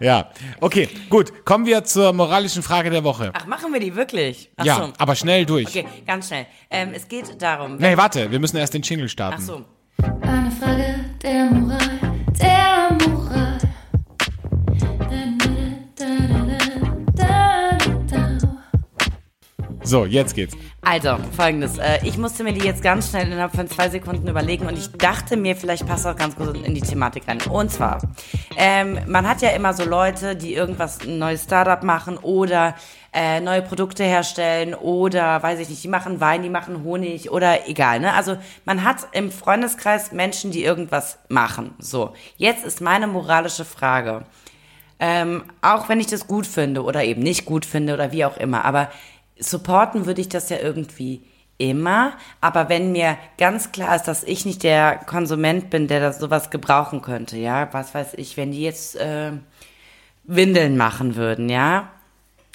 [0.00, 0.30] Ja.
[0.60, 1.44] Okay, gut.
[1.44, 3.30] Kommen wir zur moralischen Frage der Woche.
[3.34, 4.50] Ach, machen wir die wirklich?
[4.56, 4.92] Ach ja, so.
[4.98, 5.68] aber schnell durch.
[5.68, 6.46] Okay, ganz schnell.
[6.70, 7.76] Ähm, es geht darum.
[7.76, 9.36] Nee, warte, wir müssen erst den Jingle starten.
[9.38, 9.64] Ach so.
[10.22, 11.78] Eine Frage der Moral,
[12.40, 13.23] der Moral.
[19.86, 20.56] So, jetzt geht's.
[20.80, 21.76] Also, folgendes.
[21.76, 24.90] Äh, ich musste mir die jetzt ganz schnell innerhalb von zwei Sekunden überlegen und ich
[24.92, 27.38] dachte mir, vielleicht passt auch ganz gut in die Thematik rein.
[27.50, 28.00] Und zwar,
[28.56, 32.74] ähm, man hat ja immer so Leute, die irgendwas, ein neues Startup machen oder
[33.12, 37.68] äh, neue Produkte herstellen oder, weiß ich nicht, die machen Wein, die machen Honig oder
[37.68, 38.14] egal, ne?
[38.14, 41.74] Also, man hat im Freundeskreis Menschen, die irgendwas machen.
[41.78, 44.24] So, jetzt ist meine moralische Frage.
[45.00, 48.36] Ähm, auch wenn ich das gut finde oder eben nicht gut finde oder wie auch
[48.36, 48.64] immer.
[48.64, 48.88] Aber
[49.38, 51.22] supporten würde ich das ja irgendwie
[51.58, 52.12] immer.
[52.40, 56.50] Aber wenn mir ganz klar ist, dass ich nicht der Konsument bin, der das sowas
[56.50, 59.32] gebrauchen könnte, ja, was weiß ich, wenn die jetzt äh,
[60.24, 61.90] Windeln machen würden, ja,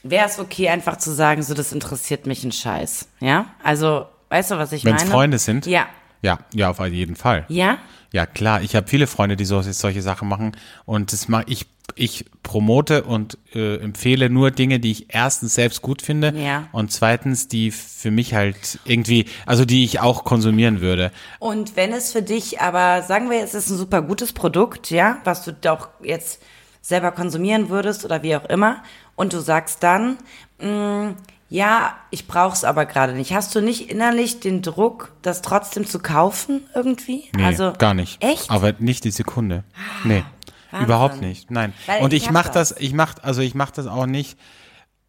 [0.04, 3.46] wäre es okay, einfach zu sagen, so, das interessiert mich ein Scheiß, ja?
[3.64, 5.06] Also, weißt du, was ich Wenn meine?
[5.06, 5.66] es Freunde sind?
[5.66, 5.88] Ja.
[6.22, 7.46] Ja, ja, auf jeden Fall.
[7.48, 7.78] Ja?
[8.12, 8.62] Ja, klar.
[8.62, 10.52] Ich habe viele Freunde, die so, solche Sachen machen.
[10.86, 11.66] Und das mach ich,
[11.96, 16.68] ich promote und äh, empfehle nur Dinge, die ich erstens selbst gut finde Ja.
[16.72, 21.12] und zweitens, die für mich halt irgendwie, also die ich auch konsumieren würde.
[21.40, 25.18] Und wenn es für dich aber, sagen wir, es ist ein super gutes Produkt, ja,
[25.24, 26.42] was du doch jetzt
[26.82, 28.84] selber konsumieren würdest oder wie auch immer,
[29.16, 30.18] und du sagst dann,
[30.62, 31.14] mh,
[31.52, 33.34] ja, ich brauch's aber gerade nicht.
[33.34, 37.24] Hast du nicht innerlich den Druck, das trotzdem zu kaufen irgendwie?
[37.36, 38.24] Nee, also gar nicht.
[38.24, 38.52] Echt?
[38.52, 39.64] Aber nicht die Sekunde.
[40.04, 40.24] Nee,
[40.72, 40.86] Wahnsinn.
[40.86, 41.52] überhaupt nicht.
[41.52, 41.74] Nein.
[41.86, 42.70] Weil und ich ich hab mach das.
[42.70, 44.38] das, ich mach, also ich mach das auch nicht.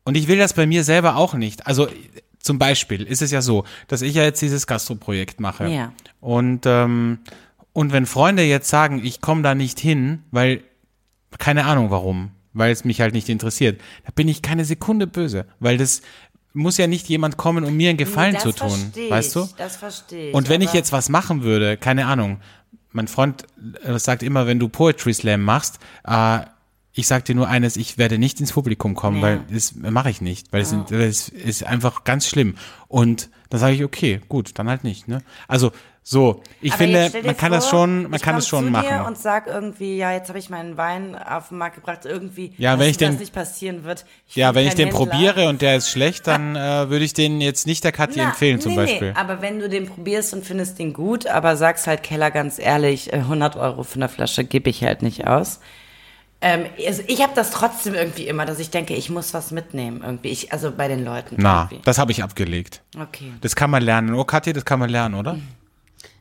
[0.05, 1.67] Und ich will das bei mir selber auch nicht.
[1.67, 1.89] Also
[2.39, 5.69] zum Beispiel ist es ja so, dass ich ja jetzt dieses Gastroprojekt mache.
[5.69, 5.93] Ja.
[6.21, 7.19] Und ähm,
[7.73, 10.63] und wenn Freunde jetzt sagen, ich komme da nicht hin, weil
[11.39, 15.47] keine Ahnung warum, weil es mich halt nicht interessiert, da bin ich keine Sekunde böse,
[15.61, 16.03] weil das
[16.53, 19.49] muss ja nicht jemand kommen, um mir einen Gefallen das zu tun, ich, weißt du?
[19.57, 20.35] Das verstehe ich.
[20.35, 22.41] Und wenn ich jetzt was machen würde, keine Ahnung,
[22.93, 23.45] mein Freund
[23.85, 26.41] äh, sagt immer, wenn du Poetry Slam machst, äh,
[26.93, 29.23] ich sag dir nur eines, ich werde nicht ins Publikum kommen, Ja.
[29.23, 32.57] weil das mache ich nicht, weil es es ist einfach ganz schlimm.
[32.89, 35.09] Und dann sage ich, okay, gut, dann halt nicht.
[35.09, 35.23] Ne?
[35.49, 35.73] Also
[36.03, 38.71] so, ich Aber finde, man kann vor, das schon, man ich kann das schon zu
[38.71, 38.87] machen.
[38.89, 42.55] Dir und sag irgendwie, ja, jetzt habe ich meinen Wein auf den Markt gebracht, irgendwie,
[42.57, 44.07] Ja, dass wenn ich das den- nicht passieren wird.
[44.35, 45.05] Ja, wenn ich den Händler.
[45.07, 48.61] probiere und der ist schlecht, dann äh, würde ich den jetzt nicht der Na, empfehlen
[48.61, 49.11] zum nee, Beispiel.
[49.13, 52.59] Nee, aber wenn du den probierst und findest den gut, aber sagst halt, Keller, ganz
[52.59, 55.61] ehrlich, äh, 100 Euro für eine Flasche gebe ich halt nicht aus.
[56.43, 60.01] Ähm, also ich habe das trotzdem irgendwie immer, dass ich denke, ich muss was mitnehmen
[60.03, 60.29] irgendwie.
[60.29, 61.37] Ich, also bei den Leuten.
[61.39, 61.85] Na, irgendwie.
[61.85, 62.83] das habe ich abgelegt.
[62.99, 63.33] Okay.
[63.43, 64.15] Das kann man lernen.
[64.15, 65.39] Oh, Katja, das kann man lernen, oder?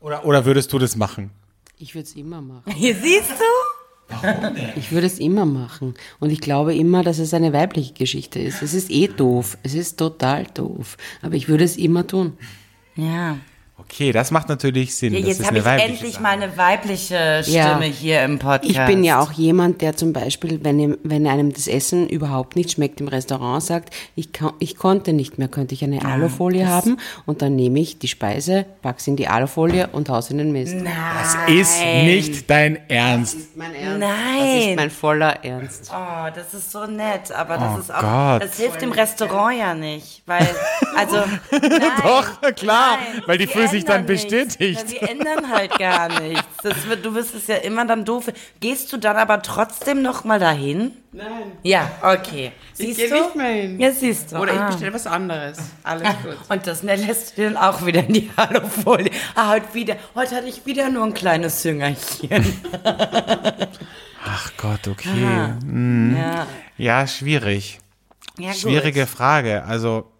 [0.01, 1.32] Oder, oder würdest du das machen?
[1.78, 2.72] Ich würde es immer machen.
[2.76, 4.15] Hier siehst du?
[4.76, 5.93] Ich würde es immer machen.
[6.20, 8.61] Und ich glaube immer, dass es eine weibliche Geschichte ist.
[8.61, 9.57] Es ist eh doof.
[9.63, 10.97] Es ist total doof.
[11.22, 12.38] Aber ich würde es immer tun.
[12.95, 13.38] Ja.
[13.82, 15.13] Okay, das macht natürlich Sinn.
[15.13, 16.23] Ja, das jetzt ist habe ich endlich Sache.
[16.23, 17.80] mal eine weibliche Stimme Ja.
[17.82, 18.69] hier im Podcast.
[18.71, 22.55] Ich bin ja auch jemand, der zum Beispiel, wenn, ihm, wenn einem das Essen überhaupt
[22.55, 26.67] nicht schmeckt im Restaurant, sagt, ich, kann, ich konnte nicht mehr, könnte ich eine Alufolie
[26.67, 30.38] haben und dann nehme ich die Speise, pack sie in die Alufolie und haus in
[30.38, 30.75] den Mist.
[30.75, 33.55] Das ist nicht dein Ernst.
[33.55, 33.99] Mein Ernst.
[33.99, 34.55] Nein.
[34.55, 35.91] Das ist mein voller Ernst.
[35.93, 38.43] Oh, das ist so nett, aber das Oh ist auch, Gott.
[38.43, 40.47] das hilft dem Restaurant ja nicht, weil,
[40.97, 41.17] also,
[41.51, 44.24] nein, Doch, klar, nein, weil die fühlen sich dann nichts.
[44.24, 44.91] bestätigt.
[44.91, 46.45] Ja, wir ändern halt gar nichts.
[46.63, 48.32] Das wird, du wirst es ja immer dann doof.
[48.59, 50.91] Gehst du dann aber trotzdem noch mal dahin?
[51.11, 51.53] Nein.
[51.63, 52.51] Ja, okay.
[52.74, 53.15] Siehst geh du?
[53.15, 53.80] nicht mehr hin.
[53.80, 54.38] Ja, siehst du.
[54.38, 54.67] Oder ich ah.
[54.67, 55.57] bestelle was anderes.
[55.84, 56.38] Alles gut.
[56.49, 59.11] Und das ne, lässt du dann auch wieder in die Alufolie.
[59.36, 62.61] Ah, heute wieder, heute hatte ich wieder nur ein kleines Jüngerchen.
[64.26, 65.53] Ach Gott, okay.
[65.63, 66.15] Hm.
[66.15, 66.47] Ja.
[66.78, 67.80] Ja, schwierig.
[68.38, 69.09] ja Schwierige gut.
[69.09, 69.63] Frage.
[69.63, 70.11] Also,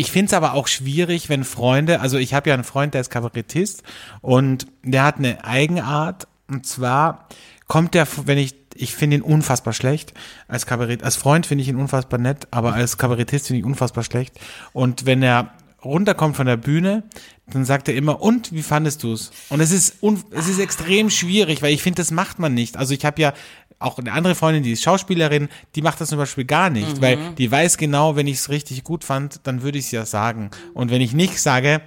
[0.00, 3.02] ich finde es aber auch schwierig, wenn Freunde, also ich habe ja einen Freund, der
[3.02, 3.82] ist Kabarettist
[4.22, 7.28] und der hat eine Eigenart und zwar
[7.66, 10.14] kommt der, wenn ich, ich finde ihn unfassbar schlecht
[10.48, 13.70] als Kabarett, als Freund finde ich ihn unfassbar nett, aber als Kabarettist finde ich ihn
[13.70, 14.40] unfassbar schlecht
[14.72, 15.52] und wenn er
[15.84, 17.02] runterkommt von der Bühne,
[17.46, 19.32] dann sagt er immer, und wie fandest du es?
[19.48, 22.76] Und es ist, un, es ist extrem schwierig, weil ich finde, das macht man nicht.
[22.76, 23.32] Also ich habe ja
[23.80, 27.32] auch eine andere Freundin, die ist Schauspielerin, die macht das zum Beispiel gar nicht, weil
[27.38, 30.50] die weiß genau, wenn ich es richtig gut fand, dann würde ich es ja sagen.
[30.74, 31.80] Und wenn ich nicht sage,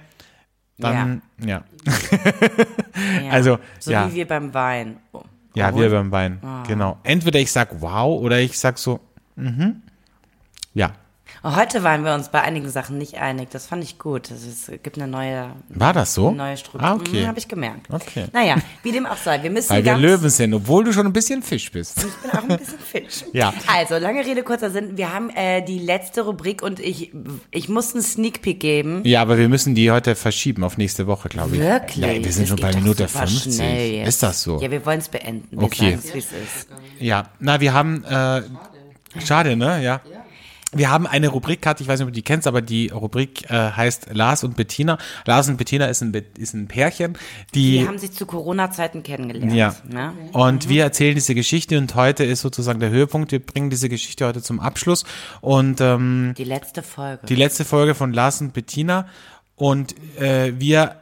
[0.76, 1.64] dann, ja.
[3.24, 3.30] Ja.
[3.30, 4.08] Also, so ja.
[4.10, 4.96] wie wir beim Wein.
[5.12, 5.22] Oh.
[5.54, 5.78] Ja, Oh.
[5.78, 6.40] wir beim Bein.
[6.66, 6.98] Genau.
[7.04, 9.00] Entweder ich sag wow oder ich sag so,
[9.36, 9.82] mhm.
[10.74, 10.92] Ja.
[11.44, 13.50] Heute waren wir uns bei einigen Sachen nicht einig.
[13.50, 14.30] Das fand ich gut.
[14.30, 16.28] Es gibt eine neue, War das so?
[16.28, 16.82] eine neue Struktur.
[16.88, 17.26] Ah, okay.
[17.26, 17.86] Habe ich gemerkt.
[17.92, 18.24] Okay.
[18.32, 19.42] Naja, wie dem auch sei.
[19.42, 21.98] Wir müssen Weil wir Löwen sind, obwohl du schon ein bisschen Fisch bist.
[21.98, 23.24] Ich bin auch ein bisschen Fisch.
[23.34, 23.52] Ja.
[23.66, 24.96] Also, lange Rede, kurzer Sinn.
[24.96, 27.12] Wir haben äh, die letzte Rubrik und ich,
[27.50, 29.02] ich muss einen Sneak Peek geben.
[29.04, 31.60] Ja, aber wir müssen die heute verschieben auf nächste Woche, glaube ich.
[31.60, 31.96] Wirklich?
[31.96, 33.54] Ja, wir sind Das schon bei Minute super 50.
[33.54, 34.08] schnell jetzt.
[34.08, 34.58] Ist das so?
[34.60, 35.46] Ja, wir wollen es beenden.
[35.58, 35.98] Wir Okay.
[36.14, 36.22] ist.
[37.00, 38.42] Ja, na, wir haben, äh,
[39.24, 39.82] schade, ne?
[39.82, 40.00] Ja.
[40.74, 43.50] Wir haben eine Rubrik gehabt, ich weiß nicht, ob du die kennst, aber die Rubrik
[43.50, 44.98] äh, heißt Lars und Bettina.
[45.26, 47.16] Lars und Bettina ist ein, Be- ist ein Pärchen,
[47.54, 49.52] die, Die haben sich zu Corona-Zeiten kennengelernt.
[49.52, 49.74] Ja.
[49.88, 50.12] Ne?
[50.32, 53.32] Und wir erzählen diese Geschichte und heute ist sozusagen der Höhepunkt.
[53.32, 55.04] Wir bringen diese Geschichte heute zum Abschluss
[55.40, 57.26] und ähm, Die letzte Folge.
[57.26, 59.06] die letzte Folge von Lars und Bettina
[59.56, 60.96] und äh, wir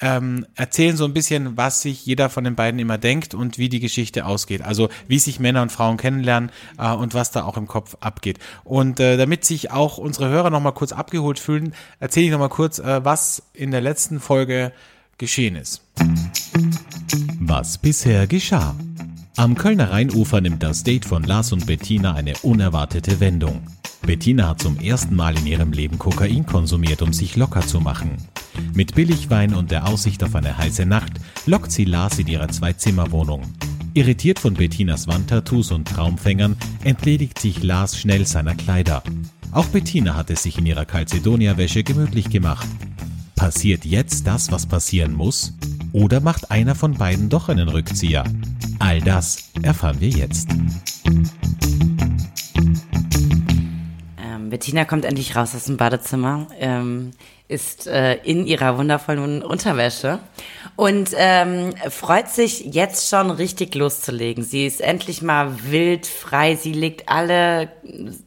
[0.00, 3.68] ähm, erzählen so ein bisschen, was sich jeder von den beiden immer denkt und wie
[3.68, 4.62] die Geschichte ausgeht.
[4.62, 8.38] Also wie sich Männer und Frauen kennenlernen äh, und was da auch im Kopf abgeht.
[8.64, 12.78] Und äh, damit sich auch unsere Hörer nochmal kurz abgeholt fühlen, erzähle ich nochmal kurz,
[12.78, 14.72] äh, was in der letzten Folge
[15.18, 15.82] geschehen ist.
[17.40, 18.74] Was bisher geschah.
[19.36, 23.62] Am Kölner Rheinufer nimmt das Date von Lars und Bettina eine unerwartete Wendung.
[24.02, 28.16] Bettina hat zum ersten Mal in ihrem Leben Kokain konsumiert, um sich locker zu machen.
[28.74, 31.12] Mit Billigwein und der Aussicht auf eine heiße Nacht
[31.46, 33.42] lockt sie Lars in ihre Zwei-Zimmer-Wohnung.
[33.94, 39.02] Irritiert von Bettinas Wandtattoos und Traumfängern entledigt sich Lars schnell seiner Kleider.
[39.52, 42.68] Auch Bettina hat es sich in ihrer Calcedonia-Wäsche gemütlich gemacht.
[43.34, 45.54] Passiert jetzt das, was passieren muss?
[45.92, 48.24] Oder macht einer von beiden doch einen Rückzieher?
[48.78, 50.48] All das erfahren wir jetzt.
[54.50, 57.12] Bettina kommt endlich raus aus dem Badezimmer, ähm,
[57.48, 60.18] ist äh, in ihrer wundervollen Unterwäsche
[60.76, 64.44] und ähm, freut sich jetzt schon richtig loszulegen.
[64.44, 66.56] Sie ist endlich mal wild, frei.
[66.56, 67.70] Sie legt alle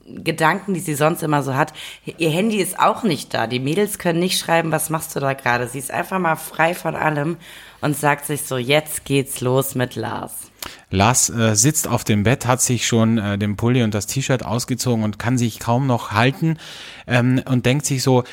[0.07, 1.71] Gedanken, die sie sonst immer so hat.
[2.17, 3.45] Ihr Handy ist auch nicht da.
[3.45, 5.67] Die Mädels können nicht schreiben, was machst du da gerade.
[5.67, 7.37] Sie ist einfach mal frei von allem
[7.79, 10.50] und sagt sich so, jetzt geht's los mit Lars.
[10.91, 14.45] Lars äh, sitzt auf dem Bett, hat sich schon äh, den Pulli und das T-Shirt
[14.45, 16.57] ausgezogen und kann sich kaum noch halten
[17.07, 18.23] ähm, und denkt sich so,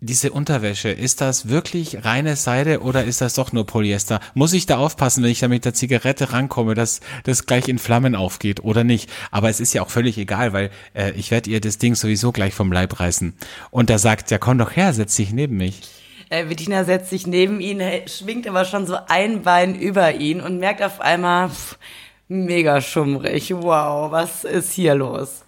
[0.00, 4.20] diese Unterwäsche, ist das wirklich reine Seide oder ist das doch nur Polyester?
[4.34, 7.78] Muss ich da aufpassen, wenn ich da mit der Zigarette rankomme, dass das gleich in
[7.78, 9.10] Flammen aufgeht oder nicht?
[9.30, 12.30] Aber es ist ja auch völlig egal, weil äh, ich werde ihr das Ding sowieso
[12.30, 13.34] gleich vom Leib reißen.
[13.70, 15.82] Und er sagt, ja komm doch her, setz dich neben mich.
[16.28, 20.40] Äh, Bettina setzt sich neben ihn, äh, schwingt aber schon so ein Bein über ihn
[20.40, 21.78] und merkt auf einmal, pff,
[22.28, 25.45] mega schummrig, wow, was ist hier los?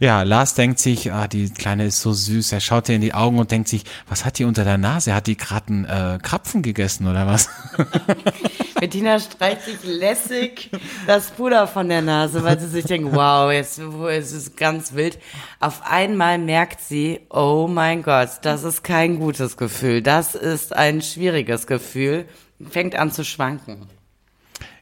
[0.00, 2.52] Ja, Lars denkt sich, ah, die Kleine ist so süß.
[2.52, 5.14] Er schaut ihr in die Augen und denkt sich, was hat die unter der Nase?
[5.14, 7.48] Hat die gerade einen äh, Krapfen gegessen oder was?
[8.80, 10.70] Bettina streicht sich lässig
[11.06, 15.18] das Puder von der Nase, weil sie sich denkt, wow, jetzt es ist ganz wild.
[15.60, 21.02] Auf einmal merkt sie, oh mein Gott, das ist kein gutes Gefühl, das ist ein
[21.02, 22.26] schwieriges Gefühl,
[22.70, 23.86] fängt an zu schwanken.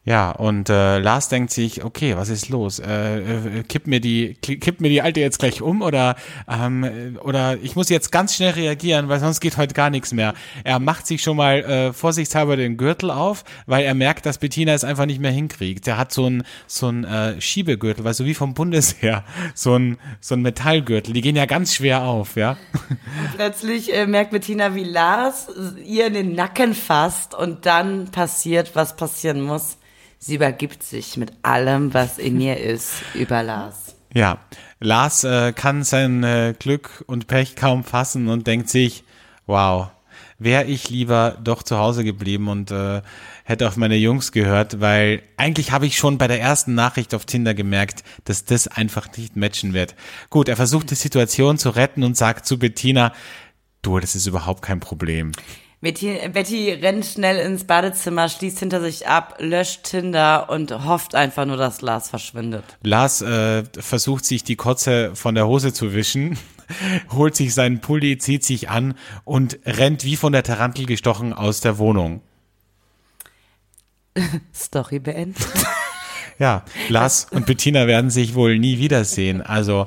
[0.09, 2.79] Ja, und äh, Lars denkt sich, okay, was ist los?
[2.79, 6.17] Äh, äh, kipp mir die, kipp mir die alte jetzt gleich um oder
[6.49, 10.33] ähm, oder ich muss jetzt ganz schnell reagieren, weil sonst geht heute gar nichts mehr.
[10.65, 14.73] Er macht sich schon mal äh, vorsichtshalber den Gürtel auf, weil er merkt, dass Bettina
[14.73, 15.87] es einfach nicht mehr hinkriegt.
[15.87, 19.99] Der hat so ein so ein äh, Schiebegürtel, weißt du, wie vom Bundesheer, so ein
[20.21, 21.13] so ein Metallgürtel.
[21.13, 22.57] Die gehen ja ganz schwer auf, ja.
[23.37, 25.49] Plötzlich äh, merkt Bettina, wie Lars
[25.85, 29.77] ihr in den Nacken fasst und dann passiert, was passieren muss.
[30.19, 33.95] Sie übergibt sich mit allem, was in ihr ist, über Lars.
[34.15, 34.39] Ja,
[34.81, 39.05] Lars äh, kann sein äh, Glück und Pech kaum fassen und denkt sich,
[39.47, 39.91] wow,
[40.39, 43.03] wäre ich lieber doch zu Hause geblieben und äh,
[43.45, 47.25] hätte auf meine Jungs gehört, weil eigentlich habe ich schon bei der ersten Nachricht auf
[47.25, 49.95] Tinder gemerkt, dass das einfach nicht matchen wird.
[50.31, 53.13] Gut, er versucht die Situation zu retten und sagt zu Bettina,
[53.83, 55.33] du, das ist überhaupt kein Problem.
[55.81, 61.45] Betty, Betty rennt schnell ins Badezimmer, schließt hinter sich ab, löscht Tinder und hofft einfach
[61.45, 62.65] nur, dass Lars verschwindet.
[62.83, 66.37] Lars äh, versucht sich die Kotze von der Hose zu wischen,
[67.13, 71.61] holt sich seinen Pulli, zieht sich an und rennt wie von der Tarantel gestochen aus
[71.61, 72.23] der Wohnung.
[74.53, 75.47] Story beendet.
[76.41, 79.43] Ja, Lars und Bettina werden sich wohl nie wiedersehen.
[79.43, 79.87] Also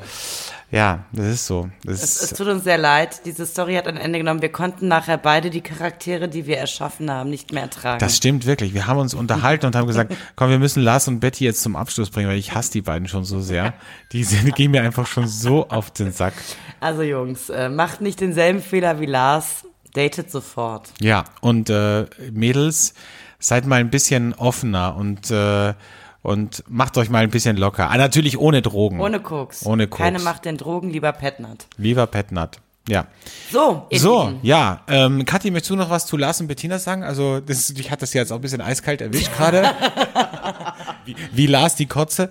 [0.71, 1.69] ja, das ist so.
[1.83, 4.41] Das Es, es ist, tut uns sehr leid, diese Story hat ein Ende genommen.
[4.41, 7.99] Wir konnten nachher beide die Charaktere, die wir erschaffen haben, nicht mehr ertragen.
[7.99, 8.73] das stimmt wirklich.
[8.73, 11.75] Wir haben uns unterhalten und haben gesagt, komm, wir müssen Lars und Betty jetzt zum
[11.75, 13.73] Abschluss bringen, weil ich hasse die beiden schon so sehr.
[14.13, 16.33] Die sind, gehen mir einfach schon so auf den Sack.
[16.79, 20.93] also Jungs, äh, macht nicht denselben Fehler wie Lars, datet sofort.
[21.01, 22.93] Ja, und äh, Mädels,
[23.41, 25.73] seid mal ein bisschen offener und äh,
[26.21, 27.89] und macht euch mal ein bisschen locker.
[27.89, 28.99] Ah, natürlich ohne Drogen.
[28.99, 29.65] Ohne Koks.
[29.65, 30.01] Ohne Koks.
[30.03, 31.67] Keine Macht den Drogen, lieber Petnat.
[31.77, 32.59] Lieber Petnat.
[32.89, 33.05] Ja.
[33.51, 34.39] So, So, Lieben.
[34.41, 34.81] ja.
[34.87, 37.03] Ähm, Kathi, möchtest du noch was zu Lars und Bettina sagen?
[37.03, 39.63] Also, das, dich hat das jetzt auch ein bisschen eiskalt erwischt gerade.
[41.05, 42.29] wie, wie Lars die Kotze.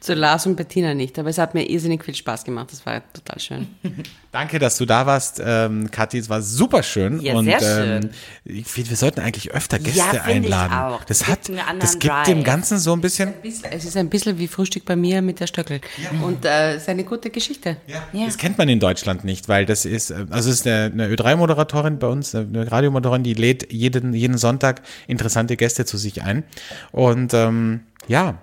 [0.00, 2.68] Zu Lars und Bettina nicht, aber es hat mir irrsinnig viel Spaß gemacht.
[2.72, 3.66] Das war total schön.
[4.34, 6.18] Danke, dass du da warst, ähm, Kathi.
[6.18, 7.20] Es war super schön.
[7.20, 8.10] Ja, und sehr Ähm, schön.
[8.44, 10.72] ich finde, wir sollten eigentlich öfter Gäste Ja, finde ich einladen.
[10.76, 11.04] auch.
[11.04, 11.38] Das Das hat,
[11.80, 12.44] das gibt dem Drive.
[12.44, 13.32] Ganzen so ein bisschen.
[13.70, 15.80] Es ist ein bisschen wie Frühstück bei mir mit der Stöckel.
[16.20, 17.76] Und äh, es ist eine gute Geschichte.
[17.86, 18.26] Ja.
[18.26, 21.14] Das kennt man in Deutschland nicht, weil das ist, äh, also es ist eine, eine
[21.14, 26.42] Ö3-Moderatorin bei uns, eine Radiomoderatorin, die lädt jeden, jeden Sonntag interessante Gäste zu sich ein.
[26.90, 28.38] Und ähm, ja,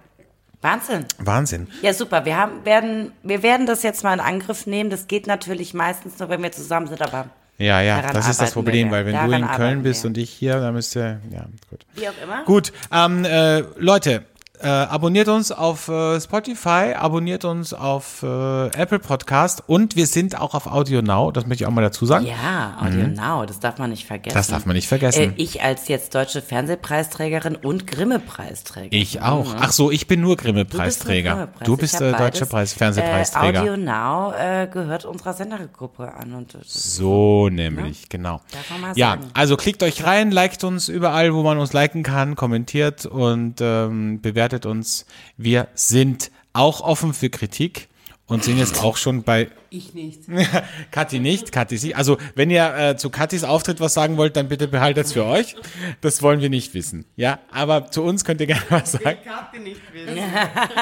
[0.61, 1.05] Wahnsinn.
[1.17, 1.67] Wahnsinn.
[1.81, 2.25] Ja, super.
[2.25, 4.89] Wir haben, werden, wir werden das jetzt mal in Angriff nehmen.
[4.89, 7.25] Das geht natürlich meistens nur, wenn wir zusammen sind, aber
[7.57, 8.97] Ja, ja, das ist das Problem, wir.
[8.97, 10.09] weil wenn Daran du in Köln bist wir.
[10.09, 11.85] und ich hier, dann müsste, ja, gut.
[11.95, 12.43] wie auch immer.
[12.45, 14.23] Gut, ähm, äh, Leute,
[14.63, 20.39] äh, abonniert uns auf äh, Spotify, abonniert uns auf äh, Apple Podcast und wir sind
[20.39, 22.25] auch auf Audio Now, das möchte ich auch mal dazu sagen.
[22.25, 24.35] Ja, Audio Now, das darf man nicht vergessen.
[24.35, 24.39] Mhm.
[24.39, 25.21] Das darf man nicht vergessen.
[25.21, 28.95] Äh, ich als jetzt deutsche Fernsehpreisträgerin und Grimme-Preisträger.
[28.95, 29.55] Ich auch.
[29.59, 31.31] Ach so, ich bin nur Grimme-Preisträger.
[31.31, 31.65] Grimme-Preis.
[31.65, 32.39] Du bist hab äh, beides.
[32.39, 33.53] deutscher Preis Fernsehpreisträger.
[33.53, 36.33] Äh, Audio Now äh, gehört unserer Sendergruppe an.
[36.33, 38.41] Und So nämlich, genau.
[38.51, 39.27] Darf man mal Ja, sagen.
[39.33, 44.21] also klickt euch rein, liked uns überall, wo man uns liken kann, kommentiert und ähm,
[44.21, 45.05] bewertet uns.
[45.37, 47.87] Wir sind auch offen für Kritik
[48.31, 50.21] und sind jetzt auch schon bei Ich nicht.
[50.91, 51.95] Kathi nicht, Kathi sie.
[51.95, 55.25] Also wenn ihr äh, zu Kathis Auftritt was sagen wollt, dann bitte behaltet es für
[55.25, 55.57] euch.
[55.99, 57.03] Das wollen wir nicht wissen.
[57.17, 59.17] Ja, aber zu uns könnt ihr gerne was sagen.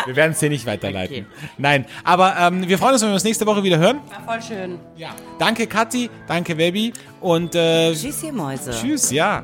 [0.06, 1.26] Wir werden es dir nicht weiterleiten.
[1.58, 4.00] Nein, aber ähm, wir freuen uns, wenn wir uns nächste Woche wieder hören.
[4.10, 4.80] War voll schön.
[4.96, 5.10] Ja.
[5.40, 8.72] Danke Kathi, danke Baby und äh, Tschüss, ihr Mäuse.
[8.72, 9.44] tschüss, ja.